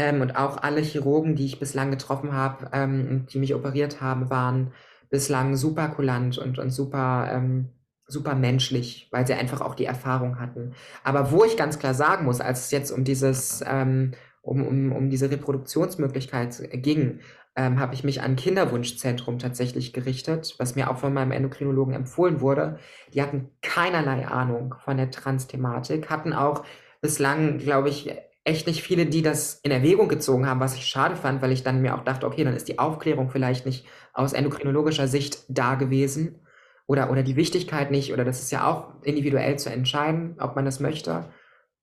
[0.00, 4.30] Ähm, und auch alle Chirurgen, die ich bislang getroffen habe, ähm, die mich operiert haben,
[4.30, 4.72] waren
[5.10, 7.68] bislang super kulant und und super, ähm
[8.06, 10.74] super menschlich, weil sie einfach auch die Erfahrung hatten.
[11.04, 14.92] Aber wo ich ganz klar sagen muss, als es jetzt um dieses, ähm um, um,
[14.92, 17.20] um diese Reproduktionsmöglichkeit ging,
[17.56, 22.40] ähm, habe ich mich an Kinderwunschzentrum tatsächlich gerichtet, was mir auch von meinem Endokrinologen empfohlen
[22.40, 22.78] wurde.
[23.12, 26.64] Die hatten keinerlei Ahnung von der Trans-Thematik, hatten auch
[27.00, 28.10] bislang, glaube ich,
[28.44, 31.62] echt nicht viele, die das in Erwägung gezogen haben, was ich schade fand, weil ich
[31.62, 35.74] dann mir auch dachte, okay, dann ist die Aufklärung vielleicht nicht aus endokrinologischer Sicht da
[35.74, 36.40] gewesen
[36.86, 40.64] oder, oder die Wichtigkeit nicht, oder das ist ja auch individuell zu entscheiden, ob man
[40.64, 41.30] das möchte.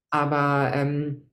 [0.10, 1.30] Aber ähm,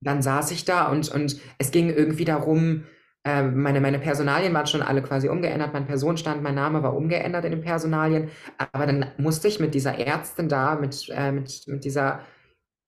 [0.00, 2.84] dann saß ich da und, und es ging irgendwie darum,
[3.24, 7.44] äh, meine, meine Personalien waren schon alle quasi umgeändert, mein Personenstand, mein Name war umgeändert
[7.44, 8.30] in den Personalien,
[8.72, 12.20] aber dann musste ich mit dieser Ärztin da, mit, äh, mit, mit dieser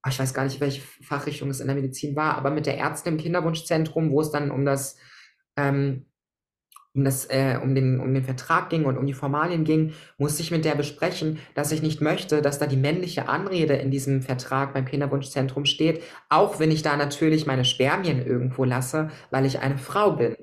[0.07, 3.15] ich weiß gar nicht, welche Fachrichtung es in der Medizin war, aber mit der Ärztin
[3.15, 4.97] im Kinderwunschzentrum, wo es dann um das,
[5.57, 6.07] ähm,
[6.95, 10.43] um das, äh, um den, um den Vertrag ging und um die Formalien ging, musste
[10.43, 14.23] ich mit der besprechen, dass ich nicht möchte, dass da die männliche Anrede in diesem
[14.23, 19.61] Vertrag beim Kinderwunschzentrum steht, auch wenn ich da natürlich meine Spermien irgendwo lasse, weil ich
[19.61, 20.37] eine Frau bin.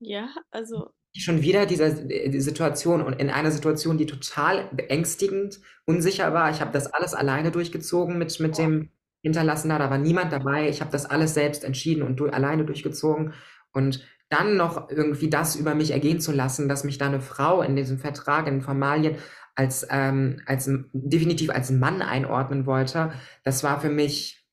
[0.00, 0.90] Ja, also
[1.22, 6.50] schon wieder dieser die Situation und in einer Situation, die total beängstigend, unsicher war.
[6.50, 8.90] Ich habe das alles alleine durchgezogen mit, mit dem
[9.22, 9.78] Hinterlassener.
[9.78, 10.68] Da war niemand dabei.
[10.68, 13.32] Ich habe das alles selbst entschieden und du, alleine durchgezogen.
[13.72, 17.62] Und dann noch irgendwie das über mich ergehen zu lassen, dass mich da eine Frau
[17.62, 19.16] in diesem Vertrag, in den Formalien,
[19.54, 23.12] als, ähm, als definitiv als Mann einordnen wollte,
[23.44, 24.44] das war für mich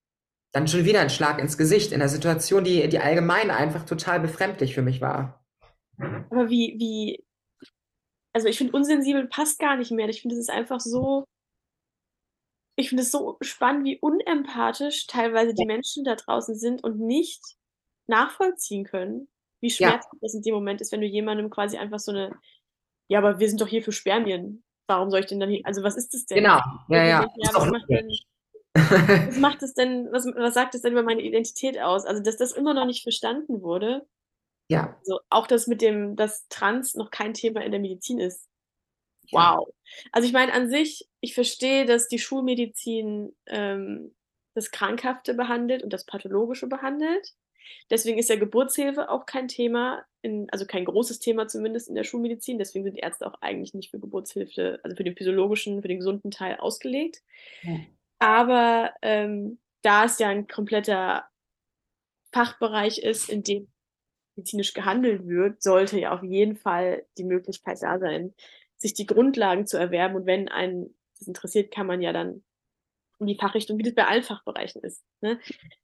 [0.52, 4.20] dann schon wieder ein Schlag ins Gesicht in einer Situation, die, die allgemein einfach total
[4.20, 5.41] befremdlich für mich war.
[6.30, 7.24] Aber wie, wie,
[8.34, 10.10] also ich finde, unsensibel passt gar nicht mehr.
[10.10, 11.26] Ich finde, es ist einfach so,
[12.76, 17.42] ich finde es so spannend, wie unempathisch teilweise die Menschen da draußen sind und nicht
[18.08, 19.28] nachvollziehen können,
[19.62, 20.20] wie schmerzhaft ja.
[20.22, 22.36] das in dem Moment ist, wenn du jemandem quasi einfach so eine,
[23.08, 24.64] ja, aber wir sind doch hier für Spermien.
[24.88, 26.38] Warum soll ich denn dann hier, also was ist das denn?
[26.38, 26.60] Genau,
[26.90, 27.22] ja, ja.
[27.38, 28.10] ja was, macht denn,
[29.28, 32.06] was macht es denn, was, was sagt es denn über meine Identität aus?
[32.06, 34.08] Also, dass das immer noch nicht verstanden wurde,
[34.72, 34.96] ja.
[35.00, 38.48] Also auch das mit dem, dass Trans noch kein Thema in der Medizin ist.
[39.32, 39.68] Wow.
[40.14, 44.16] Also ich meine an sich, ich verstehe, dass die Schulmedizin ähm,
[44.54, 47.34] das Krankhafte behandelt und das Pathologische behandelt.
[47.90, 52.06] Deswegen ist ja Geburtshilfe auch kein Thema, in, also kein großes Thema zumindest in der
[52.06, 52.58] Schulmedizin.
[52.58, 56.32] Deswegen sind Ärzte auch eigentlich nicht für Geburtshilfe, also für den physiologischen, für den gesunden
[56.32, 57.22] Teil ausgelegt.
[57.64, 57.80] Ja.
[58.20, 61.26] Aber ähm, da es ja ein kompletter
[62.32, 63.71] Fachbereich ist, in dem
[64.42, 68.34] medizinisch gehandelt wird, sollte ja auf jeden Fall die Möglichkeit da sein,
[68.78, 70.16] sich die Grundlagen zu erwerben.
[70.16, 72.44] Und wenn einen das interessiert, kann man ja dann
[73.20, 75.04] in die Fachrichtung, wie das bei allen Fachbereichen ist.
[75.22, 75.40] Ne?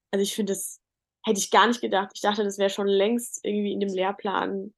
[0.10, 0.82] Also ich finde, das
[1.24, 2.10] hätte ich gar nicht gedacht.
[2.16, 4.74] Ich dachte, das wäre schon längst irgendwie in dem Lehrplan.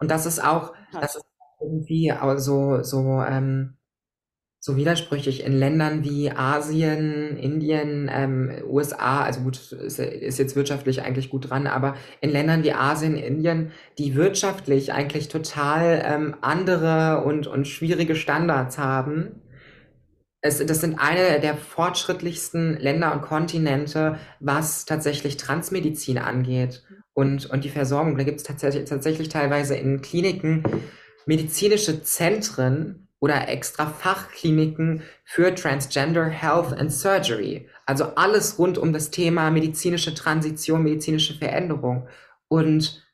[0.00, 1.24] Und das ist auch, das ist
[1.60, 3.78] irgendwie so, so ähm,
[4.62, 11.00] so widersprüchlich in Ländern wie Asien, Indien, ähm, USA, also gut, ist, ist, jetzt wirtschaftlich
[11.00, 17.24] eigentlich gut dran, aber in Ländern wie Asien, Indien, die wirtschaftlich eigentlich total ähm, andere
[17.24, 19.40] und, und schwierige Standards haben.
[20.42, 26.82] Es, das sind eine der fortschrittlichsten Länder und Kontinente, was tatsächlich Transmedizin angeht
[27.14, 28.18] und, und die Versorgung.
[28.18, 30.64] Da gibt es tatsächlich, tatsächlich teilweise in Kliniken
[31.24, 37.68] medizinische Zentren, oder extra Fachkliniken für Transgender Health and Surgery.
[37.86, 42.08] Also alles rund um das Thema medizinische Transition, medizinische Veränderung.
[42.48, 43.06] Und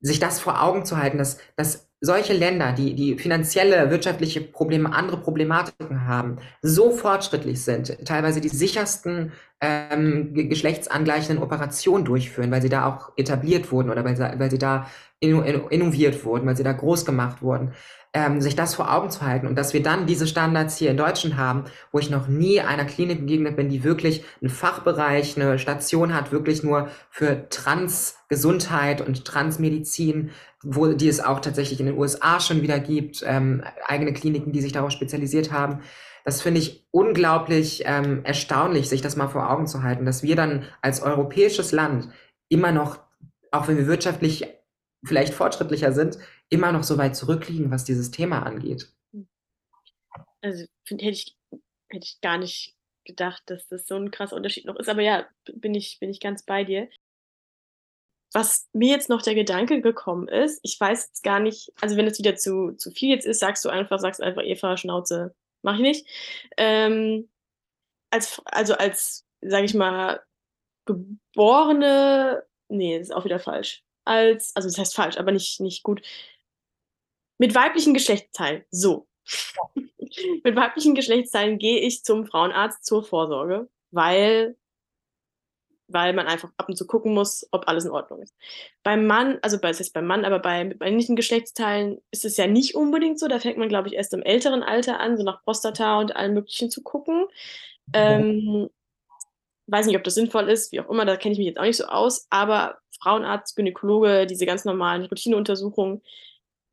[0.00, 4.92] sich das vor Augen zu halten, dass, dass solche Länder, die, die finanzielle, wirtschaftliche Probleme,
[4.92, 12.68] andere Problematiken haben, so fortschrittlich sind, teilweise die sichersten ähm, geschlechtsangleichenden Operationen durchführen, weil sie
[12.68, 14.88] da auch etabliert wurden oder weil sie, weil sie da
[15.20, 17.72] innoviert wurden, weil sie da groß gemacht wurden
[18.14, 20.96] ähm, sich das vor Augen zu halten und dass wir dann diese Standards hier in
[20.96, 25.58] Deutschland haben, wo ich noch nie einer Klinik begegnet bin, die wirklich einen Fachbereich, eine
[25.58, 30.30] Station hat, wirklich nur für Transgesundheit und Transmedizin,
[30.62, 34.62] wo die es auch tatsächlich in den USA schon wieder gibt, ähm, eigene Kliniken, die
[34.62, 35.80] sich darauf spezialisiert haben.
[36.24, 40.36] Das finde ich unglaublich ähm, erstaunlich, sich das mal vor Augen zu halten, dass wir
[40.36, 42.08] dann als europäisches Land
[42.48, 42.98] immer noch,
[43.50, 44.46] auch wenn wir wirtschaftlich
[45.04, 46.18] vielleicht fortschrittlicher sind,
[46.50, 48.92] immer noch so weit zurückliegen, was dieses Thema angeht.
[50.40, 51.36] Also find, hätte, ich,
[51.88, 54.88] hätte ich gar nicht gedacht, dass das so ein krasser Unterschied noch ist.
[54.88, 56.88] Aber ja, bin ich, bin ich ganz bei dir.
[58.32, 62.06] Was mir jetzt noch der Gedanke gekommen ist, ich weiß jetzt gar nicht, also wenn
[62.06, 65.76] es wieder zu, zu viel jetzt ist, sagst du einfach, sagst einfach, Eva, Schnauze, mach
[65.76, 66.06] ich nicht.
[66.58, 67.30] Ähm,
[68.10, 70.22] als, also als, sage ich mal,
[70.84, 76.00] geborene, nee, ist auch wieder falsch als, also das heißt falsch, aber nicht, nicht gut,
[77.38, 78.64] mit weiblichen Geschlechtsteilen.
[78.70, 79.06] So.
[80.44, 84.56] mit weiblichen Geschlechtsteilen gehe ich zum Frauenarzt zur Vorsorge, weil
[85.90, 88.34] weil man einfach ab und zu gucken muss, ob alles in Ordnung ist.
[88.82, 92.46] Beim Mann, also bei, das heißt beim Mann, aber bei männlichen Geschlechtsteilen ist es ja
[92.46, 93.26] nicht unbedingt so.
[93.26, 96.34] Da fängt man, glaube ich, erst im älteren Alter an, so nach Prostata und allem
[96.34, 97.26] Möglichen zu gucken.
[97.94, 98.68] Ähm,
[99.66, 101.64] weiß nicht, ob das sinnvoll ist, wie auch immer, da kenne ich mich jetzt auch
[101.64, 106.02] nicht so aus, aber Frauenarzt, Gynäkologe, diese ganz normalen Routineuntersuchungen,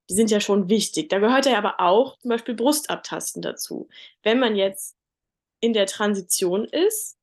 [0.09, 1.09] die sind ja schon wichtig.
[1.09, 3.87] Da gehört ja aber auch zum Beispiel Brustabtasten dazu.
[4.23, 4.95] Wenn man jetzt
[5.59, 7.17] in der Transition ist,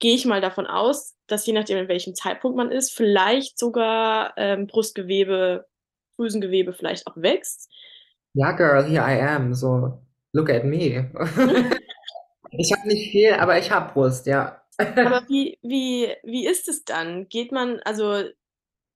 [0.00, 4.34] gehe ich mal davon aus, dass je nachdem, in welchem Zeitpunkt man ist, vielleicht sogar
[4.36, 5.66] ähm, Brustgewebe,
[6.16, 7.70] Drüsengewebe vielleicht auch wächst.
[8.34, 9.54] Ja, Girl, here I am.
[9.54, 10.00] So,
[10.32, 11.10] look at me.
[12.50, 14.62] ich habe nicht viel, aber ich habe Brust, ja.
[14.78, 17.28] aber wie, wie, wie ist es dann?
[17.28, 18.24] Geht man, also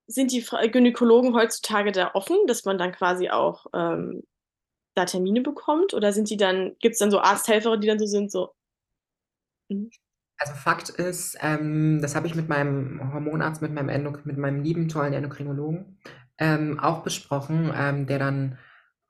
[0.07, 4.23] sind die Gynäkologen heutzutage da offen, dass man dann quasi auch ähm,
[4.95, 5.95] da Termine bekommt?
[5.95, 8.53] Oder sind die dann, gibt es dann so Arzthelfer, die dann so sind, so,
[9.69, 9.91] Mhm.
[10.39, 14.63] Also Fakt ist, ähm, das habe ich mit meinem Hormonarzt, mit meinem Endok mit meinem
[14.63, 15.99] lieben, tollen Endokrinologen
[16.39, 18.59] ähm, auch besprochen, ähm, der dann,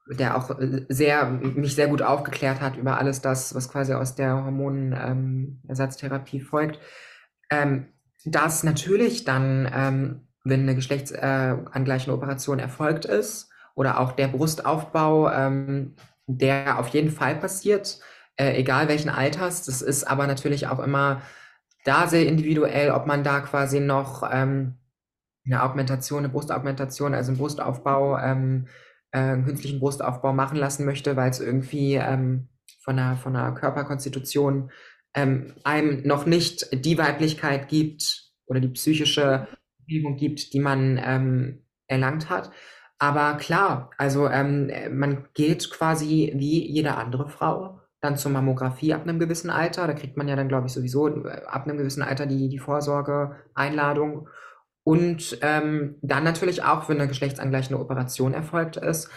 [0.07, 4.15] der auch äh, sehr, mich sehr gut aufgeklärt hat über alles das, was quasi aus
[4.15, 6.79] der Hormonersatztherapie ähm, folgt.
[7.51, 7.87] Ähm,
[8.27, 16.79] dass natürlich dann, wenn eine geschlechtsangleichende Operation erfolgt ist oder auch der Brustaufbau, ähm, der
[16.79, 17.99] auf jeden Fall passiert,
[18.37, 19.65] äh, egal welchen Alters.
[19.65, 21.23] Das ist aber natürlich auch immer
[21.85, 24.75] da sehr individuell, ob man da quasi noch ähm,
[25.47, 28.69] eine Augmentation, eine Brustaugmentation, also einen Brustaufbau, ähm,
[29.13, 32.49] äh, einen künstlichen Brustaufbau machen lassen möchte, weil es irgendwie ähm,
[32.83, 34.71] von, der, von der Körperkonstitution
[35.15, 39.47] ähm, einem noch nicht die Weiblichkeit gibt oder die psychische
[39.87, 42.51] Bewegung gibt, die man ähm, erlangt hat.
[42.99, 49.03] Aber klar, also ähm, man geht quasi wie jede andere Frau dann zur Mammographie ab
[49.03, 49.87] einem gewissen Alter.
[49.87, 52.59] Da kriegt man ja dann, glaube ich, sowieso äh, ab einem gewissen Alter die, die
[52.59, 54.29] Vorsorgeeinladung.
[54.85, 59.11] Und ähm, dann natürlich auch, wenn eine geschlechtsangleichende Operation erfolgt ist,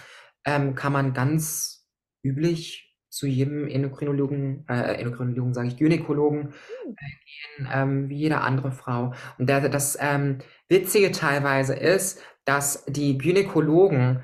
[0.46, 1.86] ähm, kann man ganz
[2.24, 2.87] üblich
[3.18, 6.54] zu jedem Endokrinologen, äh, Endokrinologen sage ich, Gynäkologen
[6.84, 9.14] äh, gehen, ähm, wie jede andere Frau.
[9.38, 10.38] Und der, das ähm,
[10.70, 14.24] Witzige teilweise ist, dass die Gynäkologen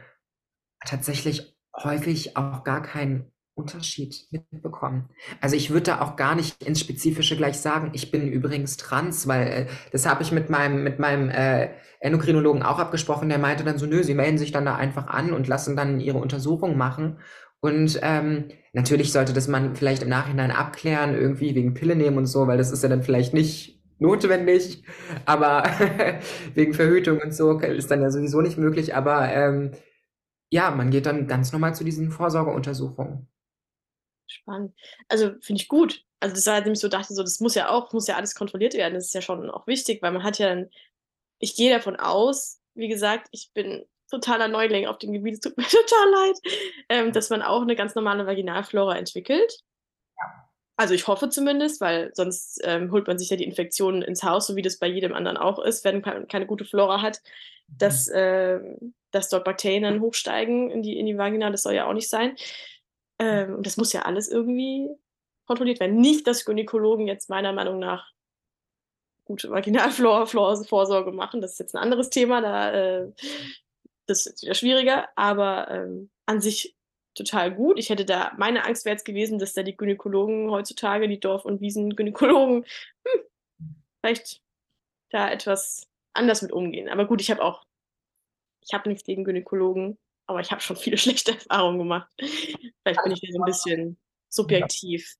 [0.86, 5.10] tatsächlich häufig auch gar keinen Unterschied mitbekommen.
[5.40, 9.28] Also ich würde da auch gar nicht ins Spezifische gleich sagen, ich bin übrigens trans,
[9.28, 13.64] weil äh, das habe ich mit meinem, mit meinem äh, Endokrinologen auch abgesprochen, der meinte
[13.64, 16.78] dann so, nö, sie melden sich dann da einfach an und lassen dann ihre Untersuchung
[16.78, 17.20] machen.
[17.64, 22.26] Und ähm, natürlich sollte das man vielleicht im Nachhinein abklären, irgendwie wegen Pille nehmen und
[22.26, 24.84] so, weil das ist ja dann vielleicht nicht notwendig,
[25.26, 25.64] aber
[26.56, 28.96] wegen Verhütung und so ist dann ja sowieso nicht möglich.
[28.96, 29.72] Aber ähm,
[30.50, 33.30] ja, man geht dann ganz normal zu diesen Vorsorgeuntersuchungen.
[34.28, 34.74] Spannend.
[35.08, 36.04] Also finde ich gut.
[36.20, 38.36] Also das war halt nämlich so, dachte so, das muss ja auch, muss ja alles
[38.36, 38.96] kontrolliert werden.
[38.96, 40.70] Das ist ja schon auch wichtig, weil man hat ja dann,
[41.40, 45.58] ich gehe davon aus, wie gesagt, ich bin totaler Neuling auf dem Gebiet, es tut
[45.58, 46.38] mir total leid,
[46.90, 49.60] ähm, dass man auch eine ganz normale Vaginalflora entwickelt.
[50.18, 50.50] Ja.
[50.76, 54.48] Also ich hoffe zumindest, weil sonst ähm, holt man sich ja die Infektionen ins Haus,
[54.48, 57.22] so wie das bei jedem anderen auch ist, wenn man keine gute Flora hat,
[57.68, 58.60] dass, äh,
[59.12, 62.10] dass dort Bakterien dann hochsteigen in die, in die Vagina, das soll ja auch nicht
[62.10, 62.36] sein.
[63.20, 64.90] Ähm, und das muss ja alles irgendwie
[65.46, 65.98] kontrolliert werden.
[65.98, 68.12] Nicht, dass Gynäkologen jetzt meiner Meinung nach
[69.26, 71.42] gute Vaginalvorsorge machen.
[71.42, 72.42] Das ist jetzt ein anderes Thema.
[72.42, 73.12] Da, äh,
[74.06, 75.10] das ist wieder schwieriger.
[75.16, 76.76] Aber ähm, an sich
[77.16, 77.78] total gut.
[77.80, 81.46] Ich hätte da, meine Angst wäre jetzt gewesen, dass da die Gynäkologen heutzutage, die Dorf-
[81.46, 82.66] und Wiesen-Gynäkologen,
[83.06, 84.42] hm, vielleicht
[85.12, 86.90] da etwas anders mit umgehen.
[86.90, 87.66] Aber gut, ich habe auch,
[88.62, 92.10] ich habe nichts gegen Gynäkologen aber ich habe schon viele schlechte Erfahrungen gemacht.
[92.18, 93.98] Vielleicht bin ich hier so ein bisschen
[94.30, 95.16] subjektiv.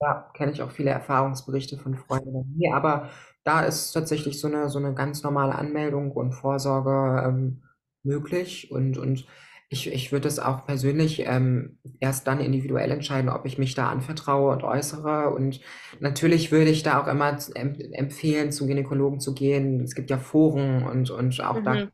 [0.00, 2.54] Ja, kenne ich auch viele Erfahrungsberichte von Freunden.
[2.56, 3.10] Nee, aber
[3.44, 7.62] da ist tatsächlich so eine, so eine ganz normale Anmeldung und Vorsorge ähm,
[8.02, 8.70] möglich.
[8.70, 9.26] Und, und
[9.68, 13.88] ich, ich würde es auch persönlich ähm, erst dann individuell entscheiden, ob ich mich da
[13.88, 15.30] anvertraue und äußere.
[15.30, 15.60] Und
[16.00, 17.38] natürlich würde ich da auch immer
[17.92, 19.80] empfehlen, zum Gynäkologen zu gehen.
[19.80, 21.64] Es gibt ja Foren und, und auch mhm.
[21.64, 21.88] da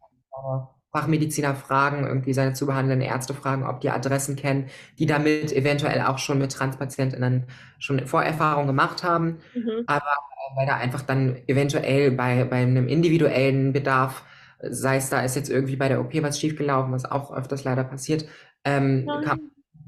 [0.97, 6.01] Fachmediziner fragen, irgendwie seine zu behandelnden Ärzte fragen, ob die Adressen kennen, die damit eventuell
[6.01, 7.45] auch schon mit TranspatientInnen
[7.79, 9.41] schon Vorerfahrungen gemacht haben.
[9.55, 9.85] Mhm.
[9.87, 14.25] Aber äh, weil da einfach dann eventuell bei, bei einem individuellen Bedarf,
[14.61, 17.85] sei es da ist jetzt irgendwie bei der OP was schiefgelaufen, was auch öfters leider
[17.85, 18.27] passiert,
[18.65, 19.41] ähm, kann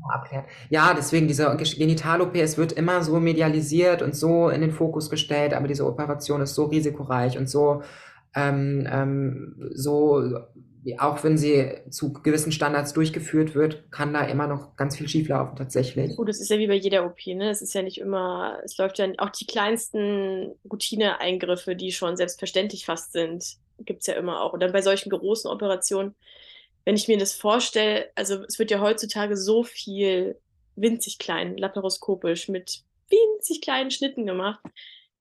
[0.09, 0.45] abklären.
[0.71, 5.53] Ja, deswegen diese Genital-OP, es wird immer so medialisiert und so in den Fokus gestellt,
[5.53, 7.83] aber diese Operation ist so risikoreich und so
[8.35, 10.23] ähm, ähm, so
[10.99, 15.57] auch wenn sie zu gewissen Standards durchgeführt wird, kann da immer noch ganz viel schieflaufen
[15.57, 16.17] tatsächlich.
[16.17, 17.51] Gut, es ist ja wie bei jeder OP, ne?
[17.51, 22.87] Es ist ja nicht immer, es läuft ja auch die kleinsten Routineeingriffe, die schon selbstverständlich
[22.87, 24.53] fast sind, gibt es ja immer auch.
[24.53, 26.15] Und dann bei solchen großen Operationen,
[26.85, 30.39] wenn ich mir das vorstelle, also es wird ja heutzutage so viel
[30.77, 34.61] winzig klein, laparoskopisch, mit winzig kleinen Schnitten gemacht.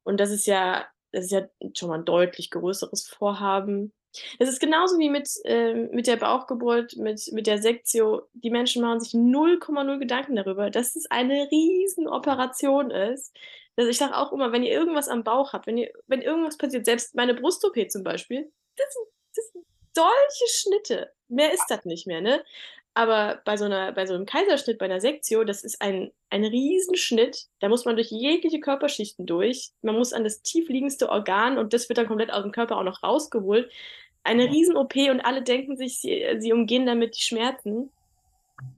[0.04, 3.92] Und das ist ja, das ist ja schon mal ein deutlich größeres Vorhaben.
[4.40, 8.24] Es ist genauso wie mit, äh, mit der Bauchgeburt, mit, mit der Sektio.
[8.34, 13.36] Die Menschen machen sich 0,0 Gedanken darüber, dass es eine Riesenoperation ist.
[13.78, 16.58] Also ich sage auch immer, wenn ihr irgendwas am Bauch habt, wenn, ihr, wenn irgendwas
[16.58, 21.12] passiert, selbst meine Brust-OP zum Beispiel, das sind, das sind solche Schnitte.
[21.28, 22.44] Mehr ist das nicht mehr, ne?
[22.96, 26.44] Aber bei so, einer, bei so einem Kaiserschnitt, bei einer Sektio, das ist ein, ein
[26.44, 27.46] Riesenschnitt.
[27.60, 29.70] Da muss man durch jegliche Körperschichten durch.
[29.84, 32.84] Man muss an das tiefliegendste Organ und das wird dann komplett aus dem Körper auch
[32.84, 33.72] noch rausgeholt.
[34.24, 37.92] Eine Riesen-OP und alle denken sich, sie, sie umgehen damit die Schmerzen.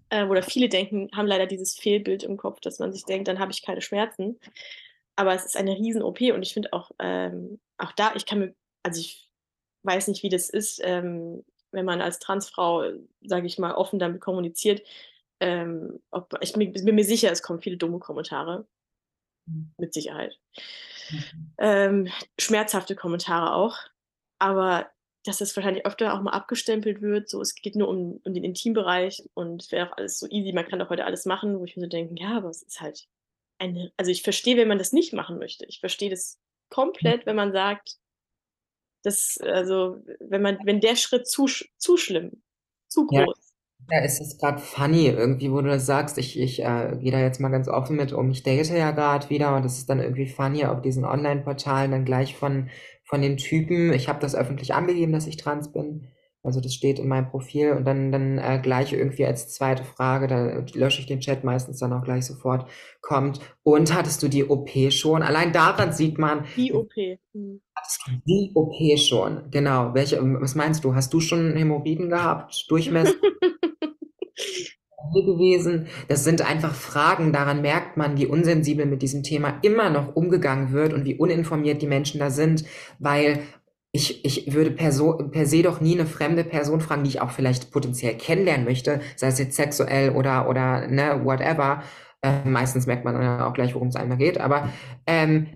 [0.09, 3.39] Äh, oder viele denken, haben leider dieses Fehlbild im Kopf, dass man sich denkt, dann
[3.39, 4.37] habe ich keine Schmerzen.
[5.19, 8.55] Aber es ist eine Riesen-OP und ich finde auch, ähm, auch da, ich kann mir,
[8.83, 9.29] also ich
[9.83, 14.21] weiß nicht, wie das ist, ähm, wenn man als Transfrau, sage ich mal, offen damit
[14.21, 14.81] kommuniziert,
[15.41, 18.65] ähm, ob, ich bin, bin, mir sicher, es kommen viele dumme Kommentare.
[19.45, 19.73] Mhm.
[19.77, 20.39] Mit Sicherheit.
[21.11, 21.53] Mhm.
[21.57, 22.07] Ähm,
[22.39, 23.75] schmerzhafte Kommentare auch.
[24.39, 24.89] Aber
[25.25, 28.45] dass das wahrscheinlich öfter auch mal abgestempelt wird, so es geht nur um, um den
[28.45, 31.65] Intimbereich und es wäre auch alles so easy, man kann doch heute alles machen, wo
[31.65, 33.09] ich mir so denke, ja, aber es ist halt
[33.59, 35.65] eine, also ich verstehe, wenn man das nicht machen möchte.
[35.65, 37.97] Ich verstehe das komplett, wenn man sagt,
[39.03, 42.41] das, also, wenn man, wenn der Schritt zu, zu schlimm,
[42.87, 43.53] zu groß.
[43.89, 47.11] Ja, ja es ist gerade funny, irgendwie, wo du das sagst, ich, ich äh, gehe
[47.11, 49.89] da jetzt mal ganz offen mit um, ich date ja gerade wieder und das ist
[49.89, 52.69] dann irgendwie funny auf diesen Online-Portalen dann gleich von,
[53.03, 56.07] von den Typen, ich habe das öffentlich angegeben, dass ich trans bin,
[56.43, 60.27] also das steht in meinem Profil und dann, dann äh, gleich irgendwie als zweite Frage,
[60.27, 62.69] da lösche ich den Chat meistens dann auch gleich sofort,
[63.01, 65.21] kommt, und hattest du die OP schon?
[65.21, 66.45] Allein daran sieht man.
[66.55, 66.93] Die OP.
[67.33, 67.61] Mhm.
[67.75, 69.51] Hattest du die OP schon?
[69.51, 69.93] Genau.
[69.93, 70.95] Welche, was meinst du?
[70.95, 72.65] Hast du schon Hämorrhoiden gehabt?
[72.69, 73.13] Durchmesser?
[75.13, 75.87] gewesen.
[76.07, 80.71] Das sind einfach Fragen, daran merkt man, wie unsensibel mit diesem Thema immer noch umgegangen
[80.71, 82.63] wird und wie uninformiert die Menschen da sind,
[82.99, 83.39] weil
[83.91, 84.91] ich, ich würde per,
[85.31, 89.01] per se doch nie eine fremde Person fragen, die ich auch vielleicht potenziell kennenlernen möchte,
[89.15, 91.83] sei es jetzt sexuell oder, oder ne, whatever.
[92.21, 94.69] Äh, meistens merkt man dann auch gleich, worum es einmal geht, aber
[95.07, 95.47] ähm,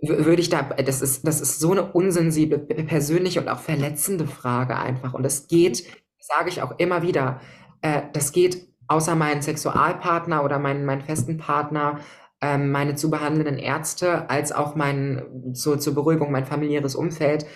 [0.00, 4.76] würde ich da, das ist, das ist so eine unsensible, persönliche und auch verletzende Frage
[4.76, 5.14] einfach.
[5.14, 5.84] Und es geht,
[6.20, 7.40] sage ich auch immer wieder,
[7.80, 11.98] äh, das geht außer meinen Sexualpartner oder meinen, meinen festen Partner,
[12.40, 17.46] äh, meine zu behandelnden Ärzte, als auch mein, so, zur Beruhigung mein familiäres Umfeld,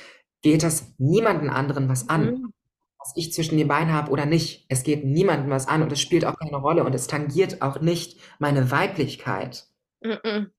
[0.50, 2.26] geht das niemanden anderen was an.
[2.26, 2.52] Mhm.
[2.98, 4.64] Was ich zwischen den Beinen habe oder nicht.
[4.68, 7.80] Es geht niemandem was an und es spielt auch keine Rolle und es tangiert auch
[7.80, 9.66] nicht meine Weiblichkeit.
[10.02, 10.50] Mhm.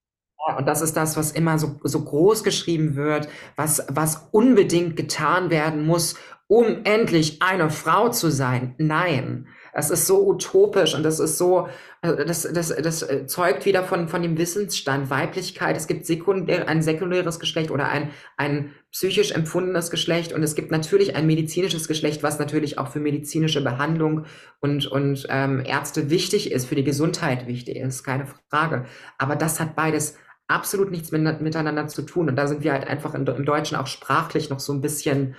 [0.47, 4.95] Ja, und das ist das, was immer so, so groß geschrieben wird, was, was unbedingt
[4.97, 6.15] getan werden muss,
[6.47, 8.75] um endlich eine Frau zu sein.
[8.77, 11.67] Nein, das ist so utopisch und das ist so,
[12.01, 15.11] also das, das, das äh, zeugt wieder von, von dem Wissensstand.
[15.11, 20.55] Weiblichkeit, es gibt sekundär, ein sekundäres Geschlecht oder ein, ein psychisch empfundenes Geschlecht und es
[20.55, 24.25] gibt natürlich ein medizinisches Geschlecht, was natürlich auch für medizinische Behandlung
[24.61, 28.85] und, und ähm, Ärzte wichtig ist, für die Gesundheit wichtig ist, keine Frage.
[29.19, 32.87] Aber das hat beides absolut nichts mit, miteinander zu tun und da sind wir halt
[32.87, 35.35] einfach im Deutschen auch sprachlich noch so ein bisschen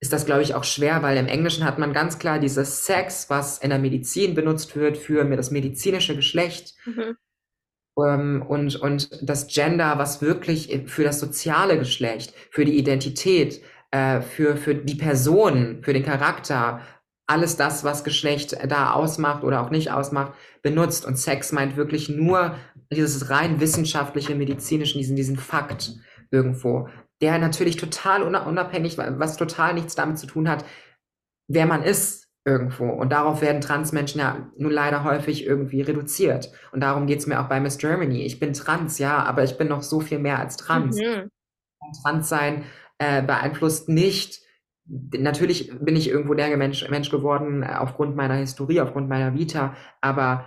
[0.00, 3.30] ist das, glaube ich, auch schwer, weil im Englischen hat man ganz klar dieses Sex,
[3.30, 6.74] was in der Medizin benutzt wird für das medizinische Geschlecht.
[6.84, 7.16] Mhm.
[7.98, 14.20] Ähm, und, und das Gender, was wirklich für das soziale Geschlecht, für die Identität, äh,
[14.20, 16.80] für, für die Person, für den Charakter,
[17.26, 21.06] alles das, was Geschlecht da ausmacht oder auch nicht ausmacht, benutzt.
[21.06, 22.56] Und Sex meint wirklich nur
[22.92, 25.94] dieses rein wissenschaftliche, medizinische, diesen, diesen Fakt
[26.30, 26.88] irgendwo
[27.20, 30.64] der natürlich total unabhängig, was total nichts damit zu tun hat,
[31.48, 32.90] wer man ist irgendwo.
[32.90, 36.52] Und darauf werden Transmenschen ja nun leider häufig irgendwie reduziert.
[36.72, 38.22] Und darum geht es mir auch bei Miss Germany.
[38.22, 40.96] Ich bin trans, ja, aber ich bin noch so viel mehr als trans.
[40.96, 41.30] Mhm.
[42.02, 42.64] Trans sein
[42.98, 44.44] äh, beeinflusst nicht,
[44.86, 49.74] natürlich bin ich irgendwo der Mensch, Mensch geworden äh, aufgrund meiner Historie, aufgrund meiner Vita,
[50.00, 50.46] aber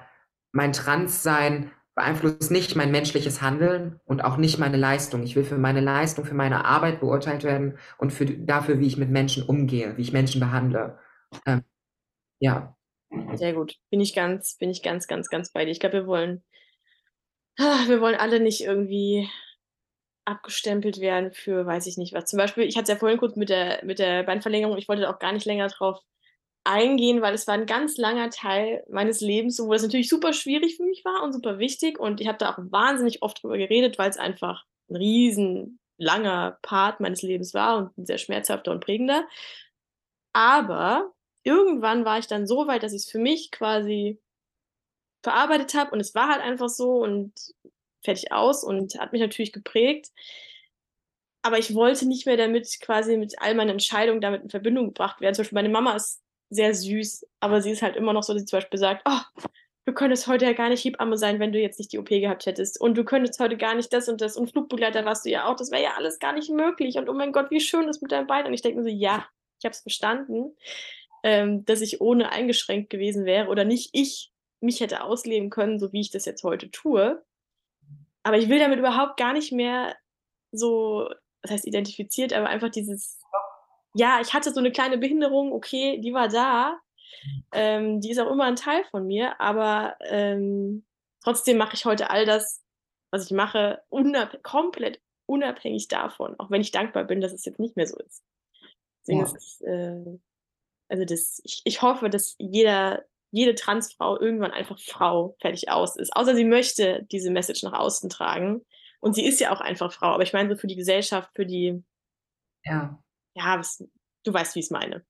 [0.52, 5.24] mein Transsein beeinflusst nicht mein menschliches Handeln und auch nicht meine Leistung.
[5.24, 8.98] Ich will für meine Leistung, für meine Arbeit beurteilt werden und für, dafür, wie ich
[8.98, 11.00] mit Menschen umgehe, wie ich Menschen behandle.
[11.48, 11.64] Ähm,
[12.40, 12.78] ja.
[13.34, 13.78] Sehr gut.
[13.90, 15.72] Bin ich ganz, bin ich ganz, ganz, ganz bei dir.
[15.72, 16.44] Ich glaube, wir wollen,
[17.58, 19.28] ah, wir wollen alle nicht irgendwie
[20.24, 22.26] abgestempelt werden für, weiß ich nicht was.
[22.26, 25.10] Zum Beispiel, ich hatte es ja vorhin kurz mit der, mit der Beinverlängerung, ich wollte
[25.10, 26.00] auch gar nicht länger drauf
[26.68, 30.78] eingehen, weil es war ein ganz langer Teil meines Lebens, wo das natürlich super schwierig
[30.78, 32.00] für mich war und super wichtig.
[32.00, 36.60] Und ich habe da auch wahnsinnig oft drüber geredet, weil es einfach ein riesen langer
[36.62, 39.26] Part meines Lebens war und ein sehr schmerzhafter und prägender.
[40.34, 41.14] Aber
[41.44, 44.20] irgendwann war ich dann so weit, dass ich es für mich quasi
[45.24, 47.34] verarbeitet habe und es war halt einfach so und
[48.04, 50.12] fertig aus und hat mich natürlich geprägt.
[51.42, 55.22] Aber ich wollte nicht mehr damit quasi mit all meinen Entscheidungen damit in Verbindung gebracht
[55.22, 55.34] werden.
[55.34, 58.42] Zum Beispiel meine Mama ist sehr süß, aber sie ist halt immer noch so, dass
[58.42, 59.44] sie zum Beispiel sagt, oh,
[59.86, 62.46] du könntest heute ja gar nicht Hebamme sein, wenn du jetzt nicht die OP gehabt
[62.46, 62.80] hättest.
[62.80, 64.36] Und du könntest heute gar nicht das und das.
[64.36, 65.56] Und Flugbegleiter warst du ja auch.
[65.56, 66.98] Das wäre ja alles gar nicht möglich.
[66.98, 68.46] Und oh mein Gott, wie schön ist mit deinem Bein.
[68.46, 69.26] Und ich denke mir so, ja,
[69.60, 70.56] ich habe es verstanden,
[71.24, 75.94] ähm, dass ich ohne eingeschränkt gewesen wäre oder nicht ich mich hätte ausleben können, so
[75.94, 77.24] wie ich das jetzt heute tue.
[78.24, 79.96] Aber ich will damit überhaupt gar nicht mehr
[80.52, 81.10] so,
[81.42, 83.22] das heißt identifiziert, aber einfach dieses,
[83.98, 86.80] ja, ich hatte so eine kleine Behinderung, okay, die war da,
[87.52, 90.86] ähm, die ist auch immer ein Teil von mir, aber ähm,
[91.24, 92.64] trotzdem mache ich heute all das,
[93.12, 97.60] was ich mache, unab komplett unabhängig davon, auch wenn ich dankbar bin, dass es jetzt
[97.60, 98.24] nicht mehr so ist.
[99.02, 99.26] Deswegen ja.
[99.26, 100.20] ist es, äh,
[100.90, 106.16] also das, ich, ich hoffe, dass jeder, jede Transfrau irgendwann einfach Frau fertig aus ist.
[106.16, 108.66] Außer sie möchte diese Message nach außen tragen.
[109.00, 110.08] Und sie ist ja auch einfach Frau.
[110.08, 111.84] Aber ich meine, so für die Gesellschaft, für die.
[112.64, 113.02] Ja.
[113.38, 113.84] Ja, was,
[114.24, 115.06] du weißt, wie ich es meine.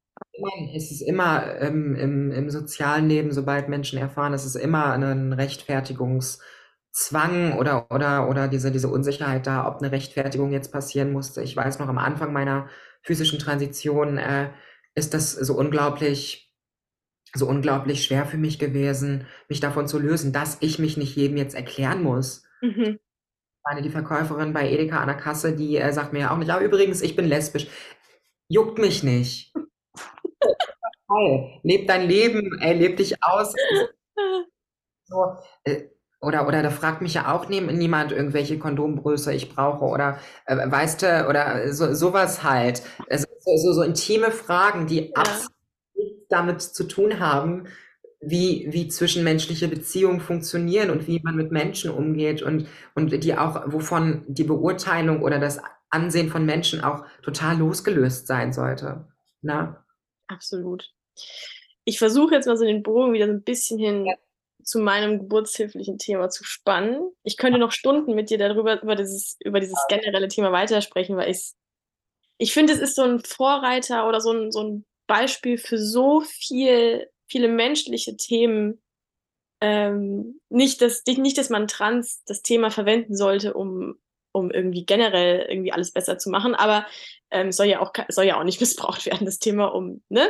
[0.75, 5.33] Es ist immer ähm, im, im sozialen Leben, sobald Menschen erfahren, es ist immer ein
[5.33, 11.43] Rechtfertigungszwang oder, oder, oder diese, diese Unsicherheit da, ob eine Rechtfertigung jetzt passieren musste.
[11.43, 12.67] Ich weiß noch am Anfang meiner
[13.01, 14.49] physischen Transition äh,
[14.95, 16.51] ist das so unglaublich,
[17.33, 21.37] so unglaublich schwer für mich gewesen, mich davon zu lösen, dass ich mich nicht jedem
[21.37, 22.43] jetzt erklären muss.
[22.61, 22.97] Mhm.
[23.63, 26.47] Meine, die Verkäuferin bei Edeka an der Kasse, die äh, sagt mir ja auch nicht,
[26.47, 27.67] ja, übrigens, ich bin lesbisch.
[28.49, 29.53] Juckt mich nicht.
[31.63, 33.53] Leb dein Leben, ey, leb dich aus.
[35.09, 35.83] So, äh,
[36.19, 41.01] oder, oder da fragt mich ja auch niemand irgendwelche Kondomgröße ich brauche oder äh, weißt
[41.01, 42.81] du, oder so, sowas halt.
[43.09, 45.11] Also, so, so intime Fragen, die ja.
[45.13, 45.55] absolut
[45.95, 47.67] nichts damit zu tun haben,
[48.19, 53.61] wie, wie zwischenmenschliche Beziehungen funktionieren und wie man mit Menschen umgeht und, und die auch,
[53.67, 59.07] wovon die Beurteilung oder das Ansehen von Menschen auch total losgelöst sein sollte.
[59.41, 59.85] Na?
[60.27, 60.91] Absolut.
[61.85, 64.15] Ich versuche jetzt mal so den Bogen wieder so ein bisschen hin ja.
[64.63, 67.11] zu meinem geburtshilflichen Thema zu spannen.
[67.23, 71.31] Ich könnte noch Stunden mit dir darüber, über dieses, über dieses generelle Thema weitersprechen, weil
[71.31, 71.53] ich
[72.37, 76.21] ich finde, es ist so ein Vorreiter oder so ein, so ein Beispiel für so
[76.21, 78.81] viel, viele menschliche Themen.
[79.59, 83.97] Ähm, nicht, dass, nicht, dass man trans das Thema verwenden sollte, um
[84.37, 86.55] um irgendwie generell irgendwie alles besser zu machen.
[86.55, 86.85] Aber
[87.31, 90.29] ähm, soll ja auch soll ja auch nicht missbraucht werden, das Thema um, ne?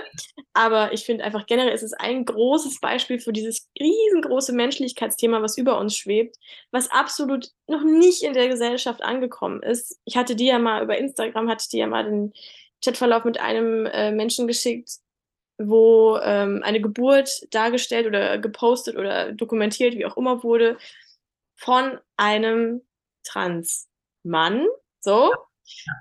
[0.53, 5.57] Aber ich finde einfach generell ist es ein großes Beispiel für dieses riesengroße Menschlichkeitsthema, was
[5.57, 6.37] über uns schwebt,
[6.71, 9.99] was absolut noch nicht in der Gesellschaft angekommen ist.
[10.05, 12.33] Ich hatte dir ja mal über Instagram, hatte dir ja mal den
[12.83, 14.99] Chatverlauf mit einem äh, Menschen geschickt,
[15.57, 20.77] wo ähm, eine Geburt dargestellt oder gepostet oder dokumentiert, wie auch immer wurde,
[21.55, 22.81] von einem
[24.27, 24.67] Trans-Mann,
[24.99, 25.31] so,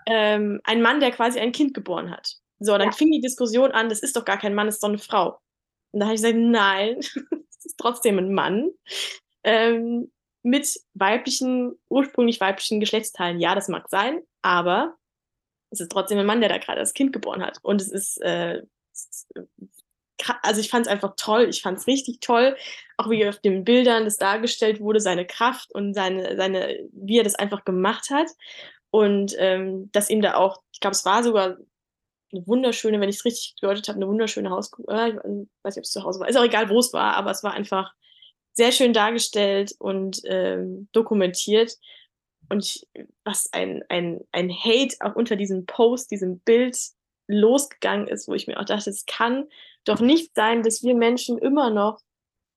[0.07, 2.37] ähm, ein Mann, der quasi ein Kind geboren hat.
[2.59, 2.93] So, dann ja.
[2.93, 5.39] fing die Diskussion an, das ist doch gar kein Mann, das ist doch eine Frau.
[5.93, 6.97] Und da habe ich gesagt, nein,
[7.31, 8.71] das ist trotzdem ein Mann.
[9.45, 10.11] Ähm,
[10.43, 13.41] mit weiblichen, ursprünglich weiblichen Geschlechtsteilen.
[13.41, 14.97] Ja, das mag sein, aber
[15.71, 17.59] es ist trotzdem ein Mann, der da gerade das Kind geboren hat.
[17.63, 18.63] Und es ist, äh,
[18.93, 19.29] es ist
[20.43, 21.49] also ich fand es einfach toll.
[21.49, 22.57] Ich fand es richtig toll,
[22.97, 27.25] auch wie auf den Bildern das dargestellt wurde, seine Kraft und seine, seine, wie er
[27.25, 28.29] das einfach gemacht hat.
[28.91, 31.57] Und ähm, dass ihm da auch, ich glaube, es war sogar
[32.33, 35.17] eine wunderschöne, wenn ich es richtig gedeutet habe, eine wunderschöne Haus, äh, ich
[35.63, 37.43] weiß nicht, ob es zu Hause war, ist auch egal, wo es war, aber es
[37.43, 37.93] war einfach
[38.53, 41.77] sehr schön dargestellt und ähm, dokumentiert.
[42.49, 42.89] Und ich,
[43.25, 46.79] was ein, ein, ein Hate auch unter diesem Post, diesem Bild
[47.29, 49.49] losgegangen ist, wo ich mir auch dachte, es kann
[49.85, 52.01] doch nicht sein, dass wir Menschen immer noch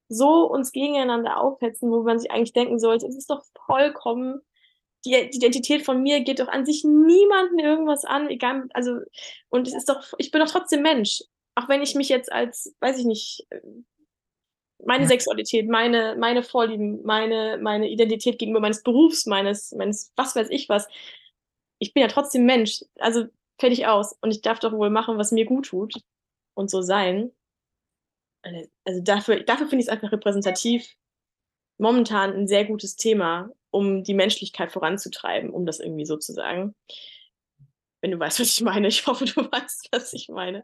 [0.10, 4.42] so uns gegeneinander aufhetzen, wo man sich eigentlich denken sollte, es ist doch vollkommen,
[5.06, 9.00] die, Identität von mir geht doch an sich niemanden irgendwas an, egal, also,
[9.50, 11.24] und es ist doch, ich bin doch trotzdem Mensch.
[11.56, 13.48] Auch wenn ich mich jetzt als, weiß ich nicht,
[14.86, 15.10] meine ja.
[15.10, 20.70] Sexualität, meine, meine Vorlieben, meine, meine Identität gegenüber meines Berufs, meines, meines, was weiß ich
[20.70, 20.88] was.
[21.80, 22.84] Ich bin ja trotzdem Mensch.
[22.98, 23.26] Also
[23.60, 24.16] fertig aus.
[24.22, 25.94] Und ich darf doch wohl machen, was mir gut tut
[26.54, 27.32] und so sein.
[28.42, 30.96] Also dafür, dafür finde ich es einfach repräsentativ.
[31.78, 36.76] Momentan ein sehr gutes Thema, um die Menschlichkeit voranzutreiben, um das irgendwie so zu sagen.
[38.02, 38.88] Wenn du weißt, was ich meine.
[38.88, 40.64] Ich hoffe, du weißt, was ich meine.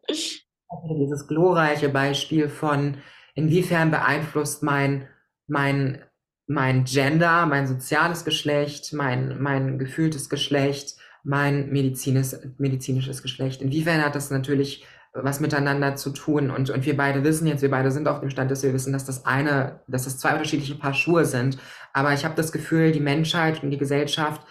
[0.90, 3.02] Dieses glorreiche Beispiel von,
[3.36, 5.08] inwiefern beeinflusst mein,
[5.48, 6.04] mein,
[6.48, 13.62] mein Gender, mein soziales Geschlecht, mein, mein gefühltes Geschlecht, mein medizinisches, medizinisches Geschlecht.
[13.62, 14.86] Inwiefern hat das natürlich
[15.16, 16.52] was miteinander zu tun.
[16.52, 18.94] Und, und wir beide wissen jetzt, wir beide sind auf dem Stand, dass wir wissen,
[18.94, 21.58] dass das eine, dass das zwei unterschiedliche Paar Schuhe sind.
[21.94, 24.42] Aber ich habe das Gefühl, die Menschheit und die Gesellschaft,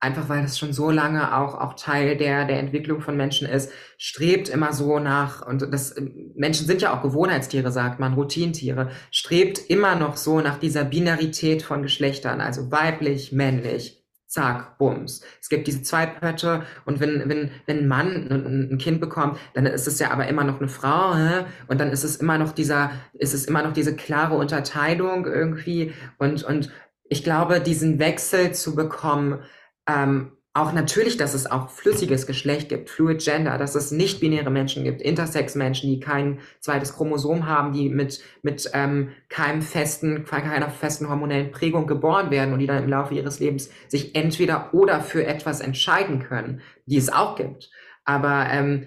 [0.00, 3.72] einfach weil das schon so lange auch, auch Teil der, der Entwicklung von Menschen ist,
[3.96, 5.94] strebt immer so nach, und das,
[6.34, 11.62] Menschen sind ja auch Gewohnheitstiere, sagt man, Routintiere, strebt immer noch so nach dieser Binarität
[11.62, 14.05] von Geschlechtern, also weiblich, männlich,
[14.36, 15.22] zack, bums.
[15.40, 19.38] Es gibt diese zwei Pötte und wenn, wenn, wenn ein Mann ein, ein, Kind bekommt,
[19.54, 21.44] dann ist es ja aber immer noch eine Frau, hä?
[21.68, 25.94] und dann ist es immer noch dieser, ist es immer noch diese klare Unterteilung irgendwie
[26.18, 26.70] und, und
[27.08, 29.38] ich glaube, diesen Wechsel zu bekommen,
[29.88, 34.84] ähm, auch natürlich, dass es auch flüssiges Geschlecht gibt, Fluid Gender, dass es nicht-binäre Menschen
[34.84, 41.10] gibt, Intersex-Menschen, die kein zweites Chromosom haben, die mit, mit ähm, keinem festen, keiner festen
[41.10, 45.26] hormonellen Prägung geboren werden und die dann im Laufe ihres Lebens sich entweder oder für
[45.26, 47.70] etwas entscheiden können, die es auch gibt.
[48.06, 48.86] Aber ähm,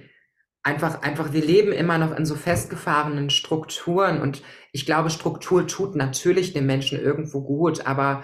[0.64, 4.42] einfach, einfach, wir leben immer noch in so festgefahrenen Strukturen und
[4.72, 8.24] ich glaube, Struktur tut natürlich dem Menschen irgendwo gut, aber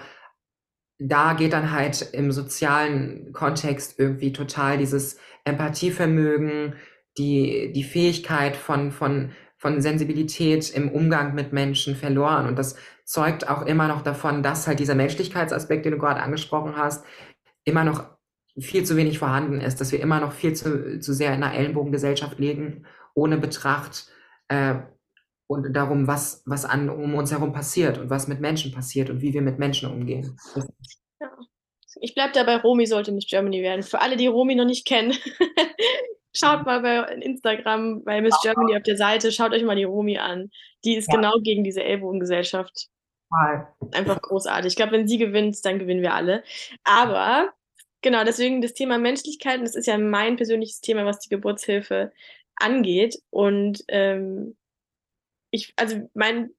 [0.98, 6.74] da geht dann halt im sozialen Kontext irgendwie total dieses Empathievermögen,
[7.18, 12.46] die, die Fähigkeit von, von, von Sensibilität im Umgang mit Menschen verloren.
[12.46, 16.76] Und das zeugt auch immer noch davon, dass halt dieser Menschlichkeitsaspekt, den du gerade angesprochen
[16.76, 17.04] hast,
[17.64, 18.04] immer noch
[18.58, 21.54] viel zu wenig vorhanden ist, dass wir immer noch viel zu, zu sehr in einer
[21.54, 24.08] Ellenbogengesellschaft leben, ohne Betracht
[24.48, 24.76] äh,
[25.46, 29.20] und darum, was, was an, um uns herum passiert und was mit Menschen passiert und
[29.20, 30.36] wie wir mit Menschen umgehen.
[31.20, 31.30] Ja.
[32.00, 33.82] Ich bleibe dabei, Romy sollte Miss Germany werden.
[33.82, 35.14] Für alle, die Romy noch nicht kennen,
[36.34, 40.18] schaut mal bei Instagram, bei Miss Germany auf der Seite, schaut euch mal die Romy
[40.18, 40.50] an.
[40.84, 41.16] Die ist ja.
[41.16, 42.88] genau gegen diese Ellbogengesellschaft.
[43.92, 44.72] Einfach großartig.
[44.72, 46.42] Ich glaube, wenn sie gewinnt, dann gewinnen wir alle.
[46.84, 47.52] Aber
[48.02, 52.12] genau, deswegen das Thema Menschlichkeit, und das ist ja mein persönliches Thema, was die Geburtshilfe
[52.56, 53.18] angeht.
[53.30, 54.56] Und ähm,
[55.56, 56.50] ich, also mein,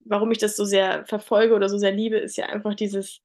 [0.00, 3.20] warum ich das so sehr verfolge oder so sehr liebe, ist ja einfach dieses,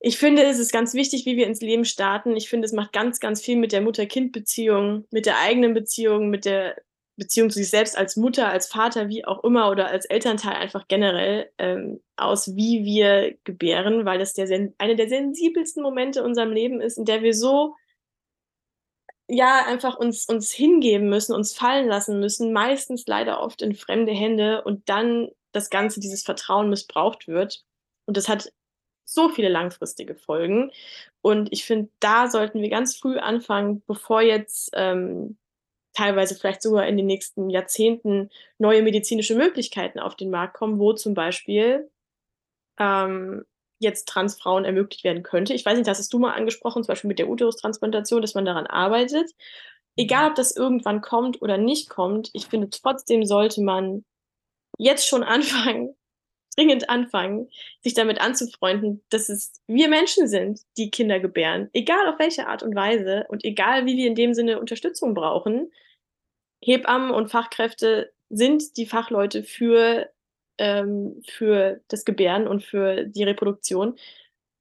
[0.00, 2.36] ich finde, es ist ganz wichtig, wie wir ins Leben starten.
[2.36, 6.44] Ich finde, es macht ganz, ganz viel mit der Mutter-Kind-Beziehung, mit der eigenen Beziehung, mit
[6.44, 6.76] der
[7.16, 10.86] Beziehung zu sich selbst als Mutter, als Vater, wie auch immer, oder als Elternteil einfach
[10.86, 16.52] generell ähm, aus, wie wir gebären, weil das der, eine der sensibelsten Momente in unserem
[16.52, 17.74] Leben ist, in der wir so
[19.28, 24.12] ja, einfach uns, uns hingeben müssen, uns fallen lassen müssen, meistens leider oft in fremde
[24.12, 27.64] Hände und dann das Ganze, dieses Vertrauen missbraucht wird.
[28.06, 28.52] Und das hat
[29.04, 30.70] so viele langfristige Folgen.
[31.22, 35.38] Und ich finde, da sollten wir ganz früh anfangen, bevor jetzt ähm,
[35.92, 40.92] teilweise vielleicht sogar in den nächsten Jahrzehnten neue medizinische Möglichkeiten auf den Markt kommen, wo
[40.92, 41.90] zum Beispiel
[42.78, 43.44] ähm,
[43.78, 45.54] jetzt Transfrauen ermöglicht werden könnte.
[45.54, 48.44] Ich weiß nicht, das hast du mal angesprochen, zum Beispiel mit der Uterustransplantation, dass man
[48.44, 49.32] daran arbeitet.
[49.96, 54.04] Egal, ob das irgendwann kommt oder nicht kommt, ich finde trotzdem sollte man
[54.78, 55.94] jetzt schon anfangen,
[56.56, 57.50] dringend anfangen,
[57.82, 62.62] sich damit anzufreunden, dass es wir Menschen sind, die Kinder gebären, egal auf welche Art
[62.62, 65.70] und Weise und egal wie wir in dem Sinne Unterstützung brauchen.
[66.62, 70.10] Hebammen und Fachkräfte sind die Fachleute für
[70.58, 73.96] ähm, für das Gebären und für die Reproduktion.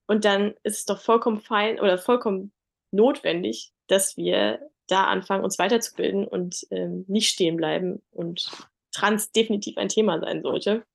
[0.07, 2.51] Und dann ist es doch vollkommen fein oder vollkommen
[2.91, 8.51] notwendig, dass wir da anfangen, uns weiterzubilden und ähm, nicht stehen bleiben und
[8.91, 10.85] Trans definitiv ein Thema sein sollte.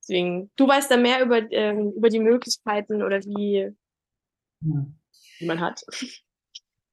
[0.00, 3.72] Deswegen, du weißt da mehr über, ähm, über die Möglichkeiten oder wie,
[4.60, 4.86] ja.
[5.38, 5.84] wie man hat.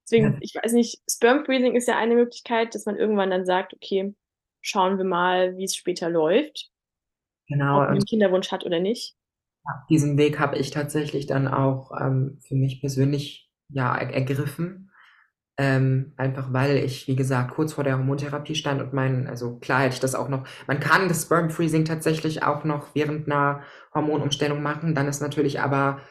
[0.03, 0.37] Deswegen, ja.
[0.41, 4.15] ich weiß nicht, Sperm Freezing ist ja eine Möglichkeit, dass man irgendwann dann sagt, okay,
[4.61, 6.71] schauen wir mal, wie es später läuft.
[7.53, 7.75] Genau.
[7.75, 9.15] Ob man einen Kinderwunsch hat oder nicht.
[9.65, 14.91] Ja, diesen Weg habe ich tatsächlich dann auch ähm, für mich persönlich ja er ergriffen.
[15.55, 19.81] Ähm, einfach weil ich, wie gesagt, kurz vor der Hormontherapie stand und mein, also klar
[19.81, 23.61] hätte ich das auch noch, man kann das Sperm Freezing tatsächlich auch noch während einer
[23.93, 26.01] Hormonumstellung machen, dann ist natürlich aber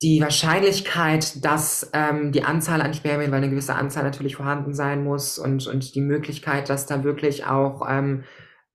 [0.00, 5.04] die Wahrscheinlichkeit, dass ähm, die Anzahl an Spermien, weil eine gewisse Anzahl natürlich vorhanden sein
[5.04, 8.24] muss und, und die Möglichkeit, dass da wirklich auch ähm,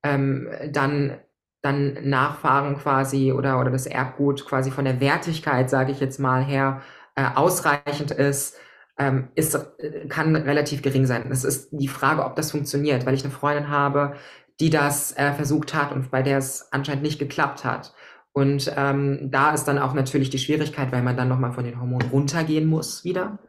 [0.03, 1.17] ähm, dann
[1.63, 6.43] dann Nachfahren quasi oder, oder das Erbgut quasi von der Wertigkeit, sage ich jetzt mal
[6.43, 6.81] her,
[7.15, 8.57] äh, ausreichend ist,
[8.97, 11.31] ähm, ist, äh, kann relativ gering sein.
[11.31, 14.15] Es ist die Frage, ob das funktioniert, weil ich eine Freundin habe,
[14.59, 17.93] die das äh, versucht hat und bei der es anscheinend nicht geklappt hat.
[18.33, 21.79] Und ähm, da ist dann auch natürlich die Schwierigkeit, weil man dann nochmal von den
[21.79, 23.39] Hormonen runtergehen muss wieder.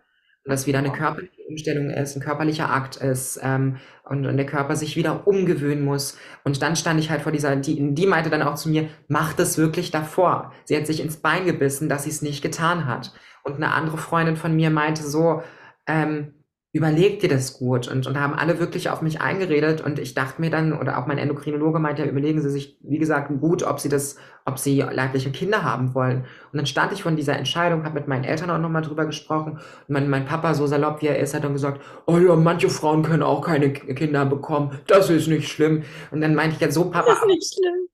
[0.45, 4.45] Und das wieder eine körperliche Umstellung ist, ein körperlicher Akt ist ähm, und, und der
[4.45, 6.19] Körper sich wieder umgewöhnen muss.
[6.45, 9.33] Und dann stand ich halt vor dieser, die, die meinte dann auch zu mir, mach
[9.33, 10.53] das wirklich davor.
[10.65, 13.13] Sie hat sich ins Bein gebissen, dass sie es nicht getan hat.
[13.43, 15.43] Und eine andere Freundin von mir meinte so,
[15.87, 16.35] ähm,
[16.75, 20.41] überleg dir das gut und, und haben alle wirklich auf mich eingeredet und ich dachte
[20.41, 23.79] mir dann, oder auch mein Endokrinologe meinte ja, überlegen Sie sich, wie gesagt, gut, ob
[23.79, 26.25] Sie das, ob Sie leibliche Kinder haben wollen.
[26.53, 29.53] Und dann stand ich von dieser Entscheidung, habe mit meinen Eltern auch nochmal drüber gesprochen
[29.53, 32.69] und mein, mein Papa, so salopp wie er ist, hat dann gesagt, oh ja, manche
[32.69, 35.85] Frauen können auch keine Kinder bekommen, das ist nicht schlimm.
[36.11, 37.07] Und dann meinte ich ja so, Papa.
[37.07, 37.89] Das ist nicht schlimm.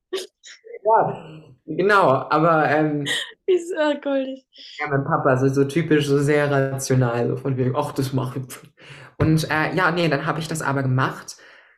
[0.82, 3.04] Ja, genau, aber ähm,
[3.50, 4.46] ist äh, goldig.
[4.78, 8.40] Ja, mein Papa, so, so typisch, so sehr rational, so von wegen, ach, das mache
[8.40, 8.56] ich.
[9.18, 11.36] Und äh, ja, nee, dann habe ich das aber gemacht.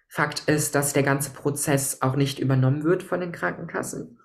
[0.09, 4.19] Fakt ist, dass der ganze Prozess auch nicht übernommen wird von den Krankenkassen.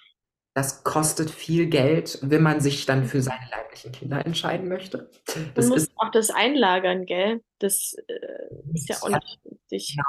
[0.53, 5.09] Das kostet viel Geld, wenn man sich dann für seine leiblichen Kinder entscheiden möchte.
[5.53, 7.41] Das man muss ist, auch das einlagern, gell?
[7.59, 9.95] Das äh, ist ja auch nicht richtig.
[9.95, 10.03] Ja.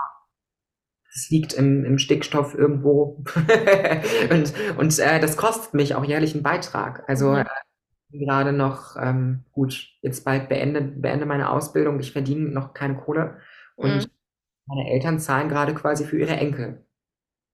[1.13, 3.25] Das liegt im, im Stickstoff irgendwo.
[4.31, 7.09] und und äh, das kostet mich auch jährlich einen Beitrag.
[7.09, 7.39] Also mhm.
[7.39, 7.45] äh,
[8.27, 12.01] gerade noch, ähm, gut, jetzt bald beende, beende meine Ausbildung.
[12.01, 13.39] Ich verdiene noch keine Kohle.
[13.77, 14.11] Und mhm.
[14.67, 16.85] meine Eltern zahlen gerade quasi für ihre Enkel,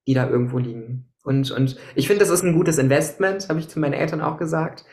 [0.07, 1.13] die da irgendwo liegen.
[1.23, 4.37] Und, und ich finde, das ist ein gutes Investment, habe ich zu meinen Eltern auch
[4.37, 4.85] gesagt.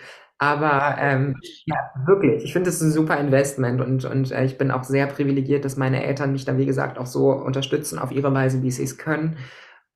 [0.41, 1.35] Aber ähm,
[1.65, 1.75] ja,
[2.07, 5.63] wirklich, ich finde es ein super Investment und, und äh, ich bin auch sehr privilegiert,
[5.63, 8.83] dass meine Eltern mich dann, wie gesagt, auch so unterstützen auf ihre Weise, wie sie
[8.83, 9.37] es können.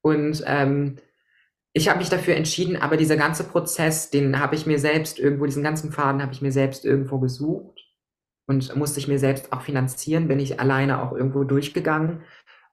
[0.02, 0.98] Und ähm,
[1.74, 5.48] ich habe mich dafür entschieden, aber dieser ganze Prozess, den habe ich mir selbst irgendwo,
[5.48, 7.80] diesen ganzen Faden habe ich mir selbst irgendwo gesucht
[8.46, 12.22] und musste ich mir selbst auch finanzieren, bin ich alleine auch irgendwo durchgegangen.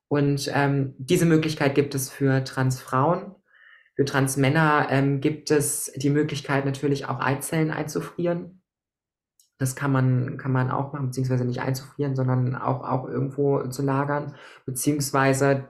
[0.08, 3.34] Und ähm, diese Möglichkeit gibt es für Transfrauen.
[3.95, 8.62] Für Transmänner ähm, gibt es die Möglichkeit natürlich auch Eizellen einzufrieren.
[9.59, 13.82] Das kann man, kann man auch machen, beziehungsweise nicht einzufrieren, sondern auch, auch irgendwo zu
[13.82, 14.34] lagern.
[14.66, 15.68] Beziehungsweise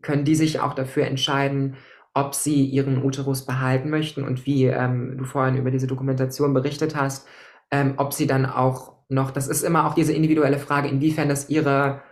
[0.00, 1.76] können die sich auch dafür entscheiden,
[2.14, 6.94] ob sie ihren Uterus behalten möchten und wie ähm, du vorhin über diese Dokumentation berichtet
[6.96, 7.26] hast,
[7.70, 11.48] ähm, ob sie dann auch noch, das ist immer auch diese individuelle Frage, inwiefern das
[11.48, 12.02] ihre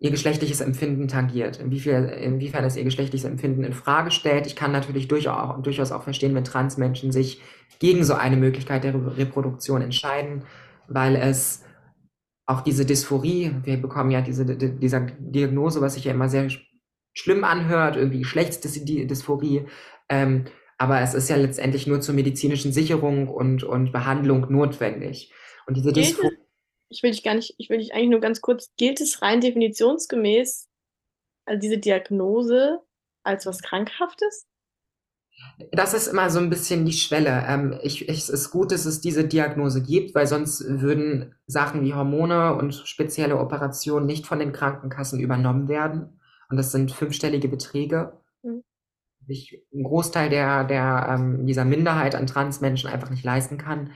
[0.00, 4.46] ihr geschlechtliches Empfinden tangiert, inwiefern, inwiefern es ihr geschlechtliches Empfinden in Frage stellt.
[4.46, 7.40] Ich kann natürlich durchaus, durchaus auch verstehen, wenn Transmenschen sich
[7.80, 10.44] gegen so eine Möglichkeit der Reproduktion entscheiden,
[10.86, 11.64] weil es
[12.46, 16.48] auch diese Dysphorie, wir bekommen ja diese, dieser Diagnose, was sich ja immer sehr
[17.12, 19.66] schlimm anhört, irgendwie Geschlechtsdysphorie,
[20.08, 20.44] ähm,
[20.78, 25.32] aber es ist ja letztendlich nur zur medizinischen Sicherung und, und Behandlung notwendig.
[25.66, 26.38] Und diese Dysphorie
[26.88, 29.40] ich will dich gar nicht, ich will dich eigentlich nur ganz kurz, gilt es rein
[29.40, 30.68] definitionsgemäß,
[31.44, 32.80] also diese Diagnose
[33.22, 34.46] als was Krankhaftes?
[35.70, 37.44] Das ist immer so ein bisschen die Schwelle.
[37.46, 41.94] Ähm, ich, es ist gut, dass es diese Diagnose gibt, weil sonst würden Sachen wie
[41.94, 46.20] Hormone und spezielle Operationen nicht von den Krankenkassen übernommen werden.
[46.50, 48.20] Und das sind fünfstellige Beträge.
[48.42, 48.64] Mhm.
[49.28, 53.92] Ich einen Großteil der, der, ähm, dieser Minderheit an Transmenschen einfach nicht leisten kann.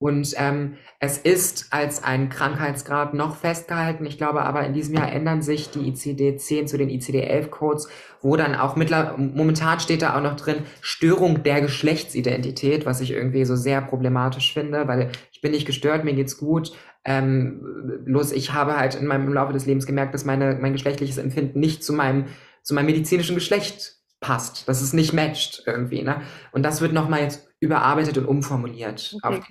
[0.00, 4.06] Und ähm, es ist als ein Krankheitsgrad noch festgehalten.
[4.06, 7.88] Ich glaube aber, in diesem Jahr ändern sich die ICD-10 zu den ICD-11-Codes,
[8.20, 13.10] wo dann auch mittler momentan steht da auch noch drin Störung der Geschlechtsidentität, was ich
[13.10, 16.72] irgendwie so sehr problematisch finde, weil ich bin nicht gestört, mir geht's gut.
[17.04, 20.74] Ähm, bloß ich habe halt in meinem im Laufe des Lebens gemerkt, dass meine, mein
[20.74, 22.26] geschlechtliches Empfinden nicht zu meinem,
[22.62, 26.02] zu meinem medizinischen Geschlecht passt, dass es nicht matcht irgendwie.
[26.02, 26.22] Ne?
[26.52, 29.36] Und das wird nochmal jetzt überarbeitet und umformuliert okay.
[29.38, 29.48] auf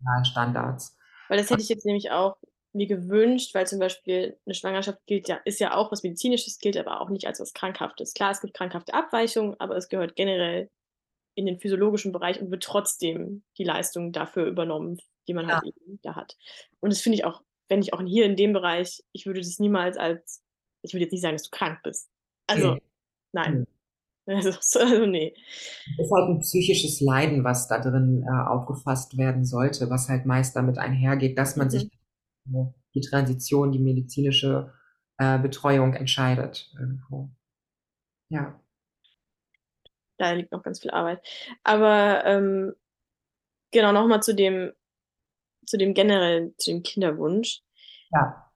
[0.00, 0.96] die Standards.
[1.28, 2.36] Weil das hätte ich jetzt nämlich auch
[2.72, 6.76] mir gewünscht, weil zum Beispiel eine Schwangerschaft gilt ja, ist ja auch was Medizinisches, gilt
[6.76, 8.14] aber auch nicht als was Krankhaftes.
[8.14, 10.70] Klar, es gibt krankhafte Abweichungen, aber es gehört generell
[11.34, 15.62] in den physiologischen Bereich und wird trotzdem die Leistung dafür übernommen, die man halt ja.
[15.62, 16.36] halt eben da hat.
[16.80, 19.58] Und das finde ich auch, wenn ich auch hier in dem Bereich, ich würde das
[19.58, 20.42] niemals als,
[20.82, 22.10] ich würde jetzt nicht sagen, dass du krank bist.
[22.46, 22.82] Also, okay.
[23.32, 23.66] nein.
[24.28, 24.50] Also,
[24.80, 25.34] also nee.
[25.98, 30.26] Es ist halt ein psychisches Leiden, was da drin äh, aufgefasst werden sollte, was halt
[30.26, 31.70] meist damit einhergeht, dass man mhm.
[31.70, 31.90] sich
[32.94, 34.72] die Transition, die medizinische
[35.18, 37.30] äh, Betreuung entscheidet irgendwo.
[38.28, 38.60] Ja.
[40.18, 41.22] Da liegt noch ganz viel Arbeit.
[41.62, 42.74] Aber ähm,
[43.70, 44.72] genau nochmal zu dem,
[45.66, 47.62] zu dem generellen, zu dem Kinderwunsch.
[48.10, 48.50] Ja.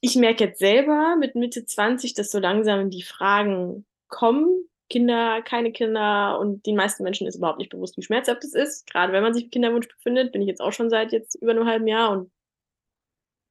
[0.00, 5.72] Ich merke jetzt selber mit Mitte 20, dass so langsam die Fragen kommen, Kinder, keine
[5.72, 8.86] Kinder und den meisten Menschen ist überhaupt nicht bewusst, wie schmerzhaft es ist.
[8.90, 11.52] Gerade wenn man sich im Kinderwunsch befindet, bin ich jetzt auch schon seit jetzt über
[11.52, 12.30] einem halben Jahr und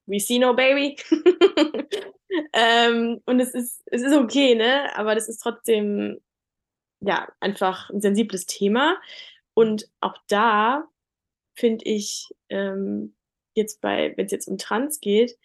[0.08, 0.96] we see no baby.
[2.54, 4.96] ähm, und es ist, es ist okay, ne?
[4.98, 6.20] Aber das ist trotzdem,
[7.02, 9.00] ja, einfach ein sensibles Thema.
[9.54, 10.88] Und auch da
[11.56, 13.16] finde ich, ähm,
[13.56, 15.38] jetzt bei, wenn es jetzt um Trans geht,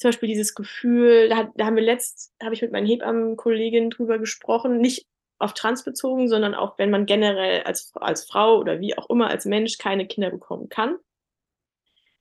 [0.00, 4.18] zum Beispiel dieses Gefühl, da, da haben wir letzt, habe ich mit meinen Hebammenkolleginnen drüber
[4.18, 5.06] gesprochen, nicht
[5.38, 9.28] auf Trans bezogen, sondern auch, wenn man generell als, als Frau oder wie auch immer
[9.28, 10.96] als Mensch keine Kinder bekommen kann,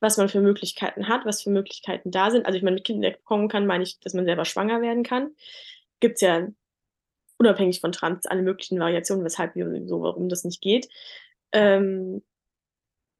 [0.01, 2.45] was man für Möglichkeiten hat, was für Möglichkeiten da sind.
[2.45, 5.33] Also ich meine, mit Kindern bekommen kann, meine ich, dass man selber schwanger werden kann.
[6.01, 6.49] Gibt es ja
[7.37, 10.89] unabhängig von Trans alle möglichen Variationen, weshalb, so, warum das nicht geht.
[11.53, 12.23] Ähm,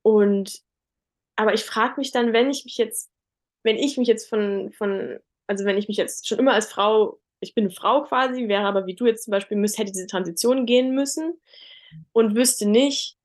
[0.01, 0.61] und
[1.37, 3.09] aber ich frage mich dann, wenn ich mich jetzt,
[3.63, 7.19] wenn ich mich jetzt von, von, also wenn ich mich jetzt schon immer als Frau,
[7.39, 10.07] ich bin eine Frau quasi, wäre aber wie du jetzt zum Beispiel, müsste, hätte diese
[10.07, 11.39] Transition gehen müssen
[12.11, 13.17] und wüsste nicht,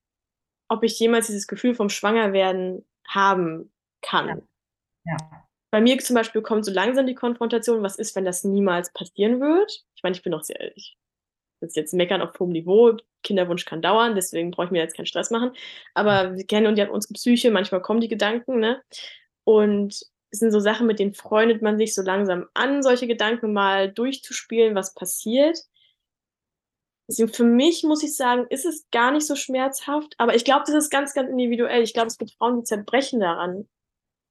[0.69, 4.43] ob ich jemals dieses Gefühl vom Schwangerwerden haben kann.
[5.05, 5.17] Ja.
[5.21, 5.45] ja.
[5.75, 9.41] Bei mir zum Beispiel kommt so langsam die Konfrontation, was ist, wenn das niemals passieren
[9.41, 9.85] wird?
[9.97, 10.97] Ich meine, ich bin noch sehr, ehrlich.
[11.61, 15.07] das jetzt meckern auf hohem Niveau, Kinderwunsch kann dauern, deswegen brauche ich mir jetzt keinen
[15.07, 15.51] Stress machen.
[15.93, 18.83] Aber wir kennen und ja unsere Psyche, manchmal kommen die Gedanken, ne?
[19.43, 23.53] Und es sind so Sachen, mit denen freundet man sich so langsam an, solche Gedanken
[23.53, 25.59] mal durchzuspielen, was passiert.
[27.09, 30.65] Deswegen für mich muss ich sagen, ist es gar nicht so schmerzhaft, aber ich glaube,
[30.67, 31.83] das ist ganz, ganz individuell.
[31.83, 33.69] Ich glaube, es gibt Frauen, die zerbrechen daran,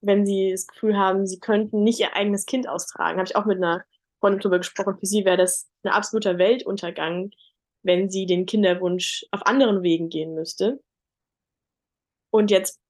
[0.01, 3.19] wenn sie das Gefühl haben, sie könnten nicht ihr eigenes Kind austragen.
[3.19, 3.85] Habe ich auch mit einer
[4.19, 4.97] Freundin drüber gesprochen.
[4.99, 7.31] Für sie wäre das ein absoluter Weltuntergang,
[7.83, 10.81] wenn sie den Kinderwunsch auf anderen Wegen gehen müsste.
[12.29, 12.82] Und jetzt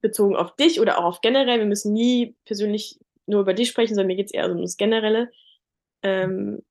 [0.00, 3.94] bezogen auf dich oder auch auf generell, wir müssen nie persönlich nur über dich sprechen,
[3.94, 5.30] sondern mir geht es eher um das Generelle.
[6.02, 6.62] Ähm,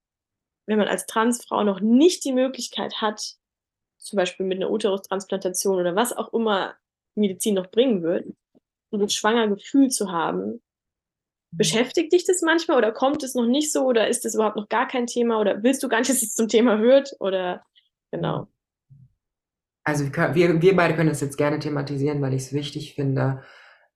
[0.66, 3.36] wenn man als Transfrau noch nicht die Möglichkeit hat,
[3.98, 6.76] zum Beispiel mit einer Uterustransplantation oder was auch immer
[7.16, 8.26] Medizin noch bringen wird,
[8.92, 10.62] ein schwanger Gefühl zu haben.
[11.52, 14.70] Beschäftigt dich das manchmal oder kommt es noch nicht so oder ist das überhaupt noch
[14.70, 17.66] gar kein Thema oder willst du gar nicht, dass es zum Thema wird oder
[18.12, 18.48] genau?
[19.88, 23.42] Also wir, wir beide können das jetzt gerne thematisieren, weil ich es wichtig finde.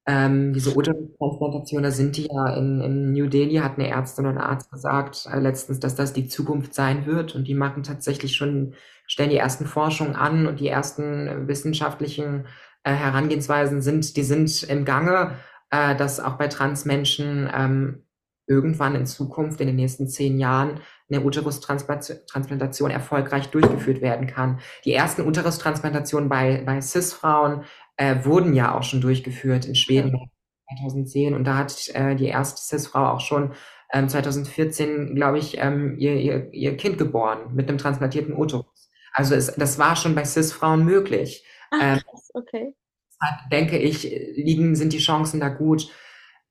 [0.07, 4.37] Ähm, diese Uterustransplantation, da sind die ja in, in New Delhi, hat eine Ärztin und
[4.37, 8.37] ein Arzt gesagt äh, letztens, dass das die Zukunft sein wird und die machen tatsächlich
[8.37, 8.73] schon,
[9.05, 12.47] stellen die ersten Forschungen an und die ersten wissenschaftlichen
[12.85, 15.35] äh, Herangehensweisen sind, die sind im Gange,
[15.71, 18.05] äh, dass auch bei Transmenschen ähm,
[18.51, 24.59] irgendwann in Zukunft, in den nächsten zehn Jahren, eine Uterustransplantation erfolgreich durchgeführt werden kann.
[24.85, 27.63] Die ersten Uterustransplantationen bei, bei CIS-Frauen
[27.95, 30.77] äh, wurden ja auch schon durchgeführt in Schweden ja.
[30.77, 33.53] 2010 und da hat äh, die erste CIS-Frau auch schon
[33.93, 38.89] ähm, 2014, glaube ich, ähm, ihr, ihr, ihr Kind geboren mit einem transplantierten Uterus.
[39.13, 41.45] Also es, das war schon bei CIS-Frauen möglich.
[41.71, 41.99] Ach, ähm,
[42.33, 42.73] okay.
[43.21, 44.03] Deshalb denke ich,
[44.35, 45.89] liegen, sind die Chancen da gut.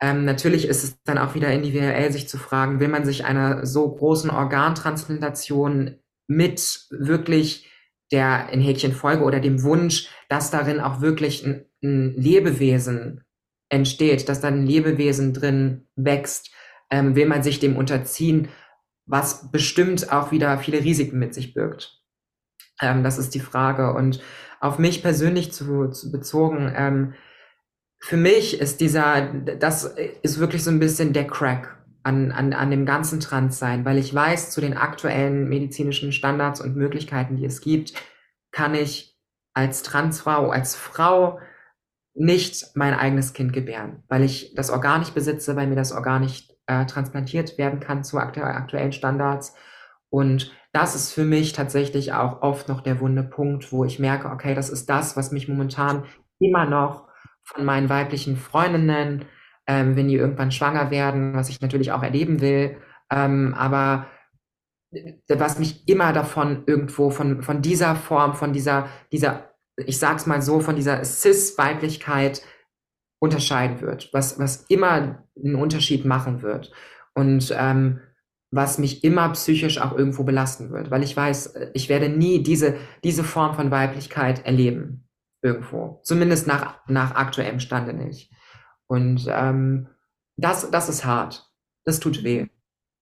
[0.01, 3.67] Ähm, natürlich ist es dann auch wieder individuell, sich zu fragen, will man sich einer
[3.67, 7.71] so großen Organtransplantation mit wirklich
[8.13, 13.25] der in Häkchen Folge oder dem Wunsch, dass darin auch wirklich ein, ein Lebewesen
[13.69, 16.51] entsteht, dass da ein Lebewesen drin wächst,
[16.91, 18.49] ähm, will man sich dem unterziehen,
[19.07, 22.01] was bestimmt auch wieder viele Risiken mit sich birgt.
[22.81, 23.93] Ähm, das ist die Frage.
[23.95, 24.21] Und
[24.61, 27.15] auf mich persönlich zu, zu bezogen, ähm,
[28.01, 29.85] für mich ist dieser, das
[30.23, 34.15] ist wirklich so ein bisschen der Crack an, an, an dem ganzen Transsein, weil ich
[34.15, 37.93] weiß, zu den aktuellen medizinischen Standards und Möglichkeiten, die es gibt,
[38.53, 39.19] kann ich
[39.53, 41.39] als Transfrau, als Frau
[42.15, 46.23] nicht mein eigenes Kind gebären, weil ich das Organ nicht besitze, weil mir das Organ
[46.23, 49.55] nicht äh, transplantiert werden kann zu aktu aktuellen Standards.
[50.09, 54.29] Und das ist für mich tatsächlich auch oft noch der wunde Punkt, wo ich merke,
[54.29, 56.05] okay, das ist das, was mich momentan
[56.39, 57.10] immer noch
[57.55, 59.25] von meinen weiblichen Freundinnen,
[59.67, 62.77] ähm, wenn die irgendwann schwanger werden, was ich natürlich auch erleben will,
[63.11, 64.07] ähm, aber
[64.93, 70.27] äh, was mich immer davon irgendwo von, von dieser Form, von dieser, dieser, ich sag's
[70.27, 72.43] mal so, von dieser Cis-Weiblichkeit
[73.21, 76.73] unterscheiden wird, was, was immer einen Unterschied machen wird.
[77.15, 78.01] Und ähm,
[78.53, 82.77] was mich immer psychisch auch irgendwo belasten wird, weil ich weiß, ich werde nie diese,
[83.05, 85.09] diese Form von Weiblichkeit erleben.
[85.43, 86.01] Irgendwo.
[86.03, 88.33] Zumindest nach, nach aktuellem Stande nicht.
[88.87, 89.89] Und ähm,
[90.37, 91.51] das, das ist hart.
[91.85, 92.49] Das tut weh.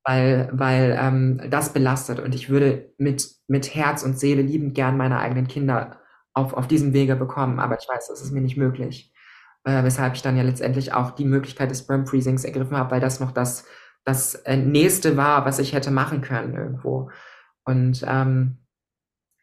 [0.04, 2.20] Weil, weil ähm, das belastet.
[2.20, 6.00] Und ich würde mit, mit Herz und Seele liebend gern meine eigenen Kinder
[6.32, 7.58] auf, auf diesem Wege bekommen.
[7.58, 9.12] Aber ich weiß, das ist mir nicht möglich.
[9.64, 13.00] Äh, weshalb ich dann ja letztendlich auch die Möglichkeit des Sperm Freezings ergriffen habe, weil
[13.00, 13.66] das noch das
[14.08, 17.10] das äh, nächste war, was ich hätte machen können irgendwo.
[17.64, 18.56] Und ähm,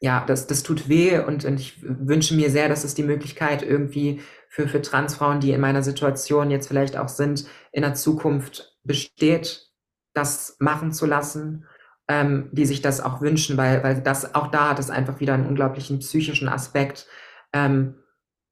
[0.01, 3.63] ja, das, das tut weh und, und ich wünsche mir sehr, dass es die Möglichkeit
[3.63, 8.77] irgendwie für, für Transfrauen, die in meiner Situation jetzt vielleicht auch sind, in der Zukunft
[8.83, 9.71] besteht,
[10.13, 11.65] das machen zu lassen.
[12.07, 15.33] ähm, die sich das auch wünschen, weil, weil das auch da hat es einfach wieder
[15.33, 17.07] einen unglaublichen psychischen Aspekt.
[17.53, 17.95] Ähm,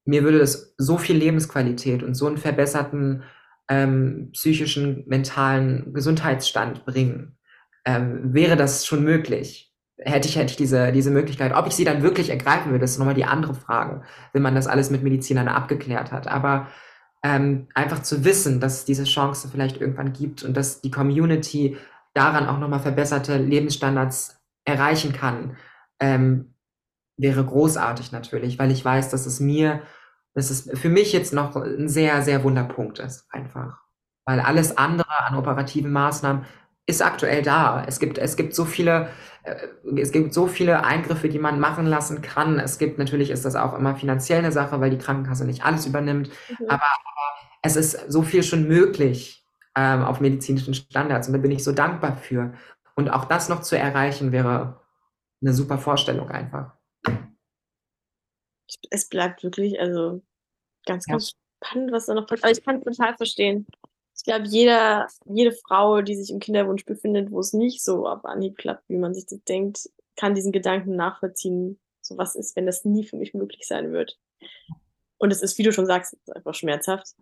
[0.05, 3.23] mir würde es so viel Lebensqualität und so einen verbesserten
[3.69, 7.37] ähm, psychischen, mentalen Gesundheitsstand bringen.
[7.85, 9.72] Ähm, wäre das schon möglich?
[10.06, 11.54] Hätte ich, hätte ich diese, diese Möglichkeit.
[11.54, 14.01] Ob ich sie dann wirklich ergreifen würde, ist nochmal die andere Frage,
[14.34, 16.28] wenn man das alles mit Medizinern abgeklärt hat.
[16.28, 16.68] Aber
[17.24, 21.78] ähm, einfach zu wissen, dass es diese Chance vielleicht irgendwann gibt und dass die Community
[22.14, 25.58] daran auch nochmal verbesserte Lebensstandards erreichen kann,
[25.99, 26.54] ähm,
[27.18, 29.82] wäre großartig natürlich, weil ich weiß, dass es mir,
[30.34, 33.80] dass es für mich jetzt noch ein sehr, sehr Wunderpunkt ist, einfach.
[34.26, 36.45] Weil alles andere an operativen Maßnahmen
[36.86, 37.84] ist aktuell da.
[37.88, 39.09] Es gibt, es gibt so viele,
[39.43, 39.67] äh,
[39.97, 42.59] es gibt so viele Eingriffe, die man machen lassen kann.
[42.59, 45.86] Es gibt natürlich ist das auch immer finanziell eine Sache, weil die Krankenkasse nicht alles
[45.86, 46.29] übernimmt.
[46.49, 46.65] Mhm.
[46.67, 47.23] Aber, aber,
[47.61, 51.71] es ist so viel schon möglich ähm, auf medizinischen Standards und da bin ich so
[51.71, 52.53] dankbar für.
[52.95, 54.81] Und auch das noch zu erreichen wäre
[55.41, 56.73] eine super Vorstellung einfach.
[58.89, 60.21] Es bleibt wirklich, also
[60.86, 61.67] ganz, ganz ja.
[61.67, 62.45] spannend, was da noch passiert.
[62.45, 63.67] Also ich kann es total verstehen.
[64.26, 68.24] Ich glaube, jeder, jede Frau, die sich im Kinderwunsch befindet, wo es nicht so auf
[68.24, 72.65] Anhieb klappt, wie man sich das denkt, kann diesen Gedanken nachvollziehen, so was ist, wenn
[72.65, 74.17] das nie für mich möglich sein wird.
[75.17, 77.15] Und es ist, wie du schon sagst, einfach schmerzhaft.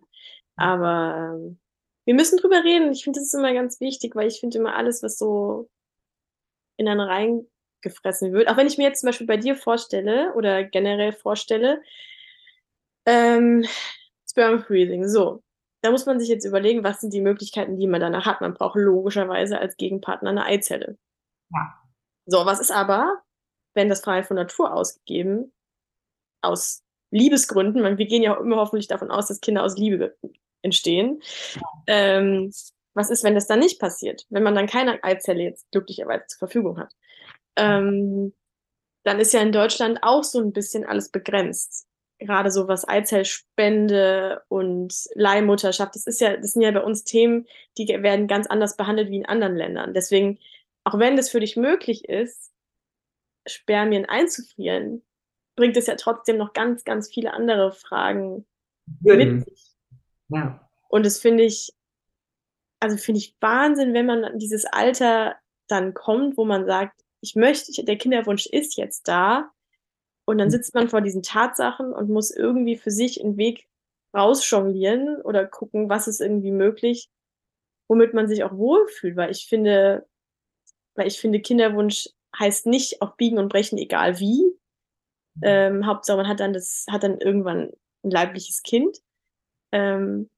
[0.54, 1.58] Aber ähm,
[2.04, 2.92] wir müssen drüber reden.
[2.92, 5.68] Ich finde, das ist immer ganz wichtig, weil ich finde immer alles, was so
[6.76, 10.62] in einen reingefressen wird, auch wenn ich mir jetzt zum Beispiel bei dir vorstelle oder
[10.62, 11.82] generell vorstelle,
[13.06, 13.66] ähm,
[14.30, 15.42] Sperm Freezing, so,
[15.82, 18.40] da muss man sich jetzt überlegen, was sind die Möglichkeiten, die man danach hat.
[18.40, 20.96] Man braucht logischerweise als Gegenpartner eine Eizelle.
[21.50, 21.74] Ja.
[22.24, 23.20] So, was ist aber,
[23.74, 25.52] wenn das frei von Natur ausgegeben,
[26.40, 30.16] aus Liebesgründen, wir gehen ja immer hoffentlich davon aus, dass Kinder aus Liebe
[30.62, 31.20] entstehen.
[31.54, 31.62] Ja.
[31.88, 32.52] Ähm,
[32.94, 34.26] was ist, wenn das dann nicht passiert?
[34.30, 36.94] Wenn man dann keine Eizelle jetzt glücklicherweise zur Verfügung hat?
[37.56, 38.34] Ähm,
[39.04, 41.88] dann ist ja in Deutschland auch so ein bisschen alles begrenzt
[42.24, 47.46] gerade so was Eizellspende und Leihmutterschaft, das ist ja, das sind ja bei uns Themen,
[47.78, 49.94] die werden ganz anders behandelt wie in anderen Ländern.
[49.94, 50.38] Deswegen,
[50.84, 52.52] auch wenn das für dich möglich ist,
[53.46, 55.02] Spermien einzufrieren,
[55.56, 58.46] bringt es ja trotzdem noch ganz, ganz viele andere Fragen
[59.00, 59.36] Würden.
[59.36, 59.72] mit sich.
[60.28, 60.68] Ja.
[60.88, 61.74] Und das finde ich,
[62.80, 65.36] also finde ich Wahnsinn, wenn man dieses Alter
[65.68, 69.50] dann kommt, wo man sagt, ich möchte, der Kinderwunsch ist jetzt da,
[70.24, 70.52] und dann hm.
[70.52, 73.66] sitzt man vor diesen Tatsachen und muss irgendwie für sich einen Weg
[74.14, 77.08] rausjonglieren oder gucken, was ist irgendwie möglich,
[77.88, 79.16] womit man sich auch wohlfühlt.
[79.16, 80.06] Weil ich finde,
[80.94, 82.08] weil ich finde, Kinderwunsch
[82.38, 84.42] heißt nicht auf Biegen und Brechen, egal wie.
[85.36, 85.42] Mhm.
[85.42, 87.72] Ähm, Hauptsache, man hat dann das, hat dann irgendwann
[88.04, 88.98] ein leibliches Kind.
[89.72, 90.28] Ähm,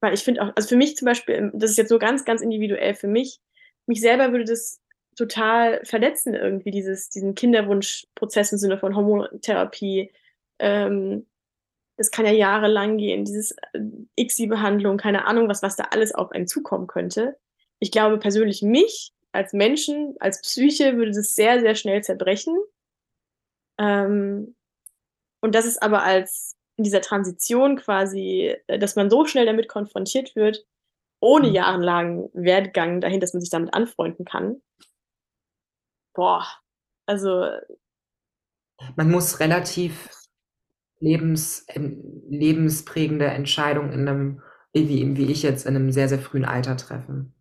[0.00, 2.42] weil ich finde auch, also für mich zum Beispiel, das ist jetzt so ganz, ganz
[2.42, 3.40] individuell für mich,
[3.86, 4.80] mich selber würde das
[5.14, 10.12] total verletzen irgendwie, dieses, diesen Kinderwunschprozess im Sinne von Hormontherapie.
[10.58, 11.26] Ähm,
[11.96, 13.80] das kann ja jahrelang gehen, dieses äh,
[14.16, 17.38] ICSI-Behandlung, keine Ahnung, was, was da alles auf einen zukommen könnte.
[17.78, 22.56] Ich glaube persönlich mich als Menschen, als Psyche würde das sehr, sehr schnell zerbrechen.
[23.78, 24.54] Ähm,
[25.40, 29.68] und das ist aber als in dieser Transition quasi, äh, dass man so schnell damit
[29.68, 30.64] konfrontiert wird,
[31.20, 31.54] ohne mhm.
[31.54, 34.62] jahrelangen Werdegang dahin, dass man sich damit anfreunden kann,
[36.14, 36.46] boah,
[37.06, 37.48] also.
[38.96, 40.10] Man muss relativ
[41.00, 41.66] lebens,
[42.28, 44.42] lebensprägende Entscheidungen in einem,
[44.72, 47.34] wie, wie ich jetzt, in einem sehr, sehr frühen Alter treffen.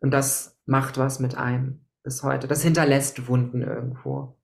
[0.00, 2.48] Und das macht was mit einem bis heute.
[2.48, 4.36] Das hinterlässt Wunden irgendwo.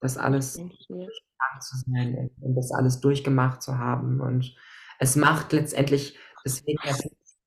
[0.00, 4.20] Das alles zu sein und das alles durchgemacht zu haben.
[4.20, 4.54] Und
[4.98, 6.78] es macht letztendlich, deswegen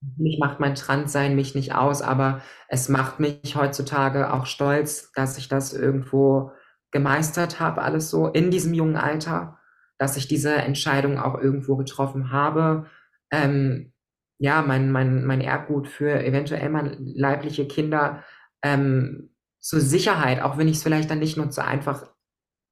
[0.00, 5.38] mich macht mein Transsein mich nicht aus, aber es macht mich heutzutage auch stolz, dass
[5.38, 6.52] ich das irgendwo
[6.90, 9.58] gemeistert habe, alles so in diesem jungen Alter,
[9.98, 12.86] dass ich diese Entscheidung auch irgendwo getroffen habe.
[13.30, 13.92] Ähm,
[14.38, 18.22] ja, mein, mein, mein Erbgut für eventuell mal leibliche Kinder
[18.62, 22.04] ähm, zur Sicherheit, auch wenn ich es vielleicht dann nicht nur so einfach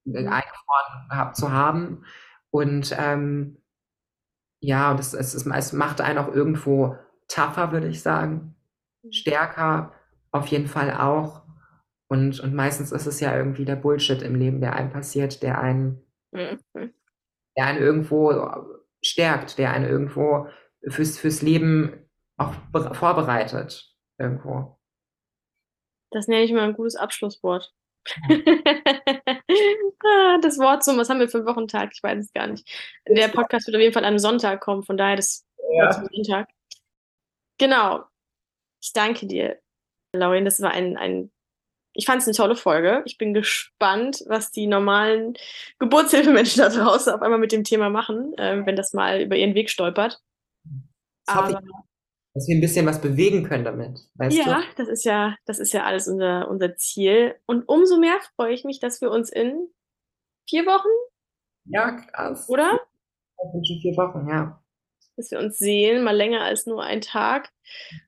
[0.05, 0.29] äh, mhm.
[0.29, 2.05] eingefroren habe zu haben.
[2.49, 3.61] Und ähm,
[4.61, 6.97] ja, und es, es, es macht einen auch irgendwo
[7.27, 8.55] tougher, würde ich sagen.
[9.03, 9.11] Mhm.
[9.11, 9.93] Stärker
[10.31, 11.41] auf jeden Fall auch.
[12.09, 15.59] Und, und meistens ist es ja irgendwie der Bullshit im Leben, der einem passiert, der
[15.59, 16.01] einen,
[16.31, 16.59] mhm.
[17.57, 18.31] der einen irgendwo
[19.01, 20.47] stärkt, der einen irgendwo
[20.87, 22.53] fürs, fürs Leben auch
[22.93, 23.93] vorbereitet.
[24.17, 24.79] Irgendwo.
[26.11, 27.73] Das nenne ich mal ein gutes Abschlusswort.
[30.05, 31.89] Ah, das Wort zum, was haben wir für einen Wochentag?
[31.91, 32.69] Ich weiß es gar nicht.
[33.07, 35.91] Der Podcast wird auf jeden Fall am Sonntag kommen, von daher das ja.
[35.91, 36.47] Sonntag.
[37.57, 38.03] Genau.
[38.81, 39.59] Ich danke dir,
[40.13, 40.45] Lauren.
[40.45, 41.31] Das war ein, ein
[41.97, 43.01] ich fand es eine tolle Folge.
[43.05, 45.33] Ich bin gespannt, was die normalen
[45.79, 49.55] Geburtshilfemenschen da draußen auf einmal mit dem Thema machen, äh, wenn das mal über ihren
[49.55, 50.21] Weg stolpert.
[51.25, 51.71] Das hoffe ich,
[52.35, 53.99] dass wir ein bisschen was bewegen können damit.
[54.13, 54.65] Weißt ja, du?
[54.77, 57.35] das ist ja, das ist ja alles unser, unser Ziel.
[57.47, 59.67] Und umso mehr freue ich mich, dass wir uns in
[60.47, 60.87] vier Wochen.
[61.65, 62.47] Ja, krass.
[62.47, 62.79] Oder?
[63.53, 64.63] In vier Wochen, ja.
[65.17, 67.51] Dass wir uns sehen, mal länger als nur ein Tag.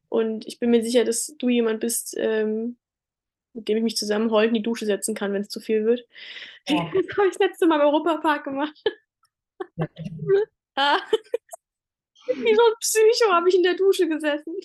[0.07, 2.77] Und ich bin mir sicher, dass du jemand bist, ähm,
[3.53, 5.85] mit dem ich mich zusammen heute in die Dusche setzen kann, wenn es zu viel
[5.85, 6.05] wird.
[6.67, 6.89] Ja.
[6.93, 8.81] Das habe ich das letzte Mal im Europapark gemacht.
[9.75, 9.87] Ja.
[10.75, 10.99] ah.
[12.27, 14.55] Wie so ein Psycho habe ich in der Dusche gesessen.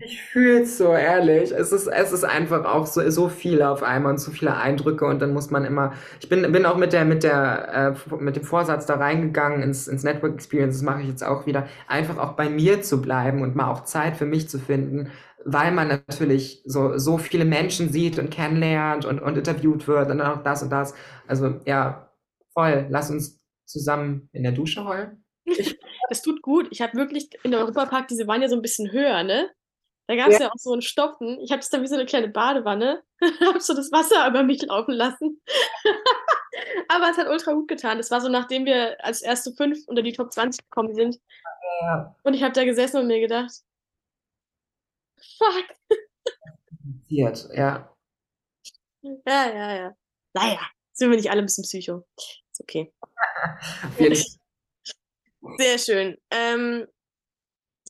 [0.00, 1.52] Ich fühle es so, ehrlich.
[1.52, 5.04] Es ist, es ist einfach auch so, so viel auf einmal und so viele Eindrücke
[5.06, 5.92] und dann muss man immer.
[6.20, 9.88] Ich bin, bin auch mit der, mit der, äh, mit dem Vorsatz da reingegangen ins,
[9.88, 13.42] ins Network Experience, das mache ich jetzt auch wieder, einfach auch bei mir zu bleiben
[13.42, 15.10] und mal auch Zeit für mich zu finden,
[15.44, 20.18] weil man natürlich so, so viele Menschen sieht und kennenlernt und, und interviewt wird und
[20.18, 20.94] dann auch das und das.
[21.26, 22.10] Also ja,
[22.52, 22.86] voll.
[22.90, 25.24] Lass uns zusammen in der Dusche heulen.
[26.08, 26.68] das tut gut.
[26.70, 29.50] Ich habe wirklich in der Europapark, diese waren ja so ein bisschen höher, ne?
[30.06, 30.46] Da gab es ja.
[30.46, 30.50] ja.
[30.50, 31.40] auch so einen Stopfen.
[31.40, 33.02] Ich habe es dann wie so eine kleine Badewanne,
[33.40, 35.40] habe so das Wasser über mich laufen lassen.
[36.88, 37.98] Aber es hat ultra gut getan.
[37.98, 41.18] Das war so, nachdem wir als erste fünf unter die Top 20 gekommen sind.
[41.80, 42.14] Ja.
[42.22, 43.52] Und ich habe da gesessen und mir gedacht,
[45.38, 45.64] fuck.
[47.54, 47.90] Ja.
[49.26, 49.96] Ja, ja, ja.
[50.32, 50.60] Naja,
[50.94, 52.06] sind wir nicht alle ein bisschen Psycho.
[52.16, 52.90] Ist okay.
[55.58, 56.16] Sehr schön.
[56.30, 56.86] Ähm,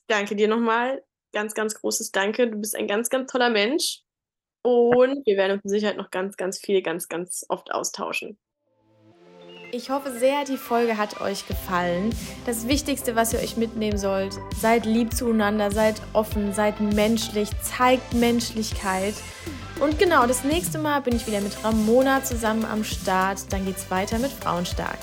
[0.07, 1.01] danke dir nochmal.
[1.35, 2.49] Ganz, ganz großes Danke.
[2.49, 3.99] Du bist ein ganz, ganz toller Mensch.
[4.63, 8.39] Und wir werden uns mit Sicherheit noch ganz, ganz viel, ganz, ganz oft austauschen.
[9.73, 12.15] Ich hoffe sehr, die Folge hat euch gefallen.
[12.45, 18.13] Das Wichtigste, was ihr euch mitnehmen sollt, seid lieb zueinander, seid offen, seid menschlich, zeigt
[18.13, 19.15] Menschlichkeit.
[19.81, 23.51] Und genau, das nächste Mal bin ich wieder mit Ramona zusammen am Start.
[23.51, 24.99] Dann geht's weiter mit Frauenstark.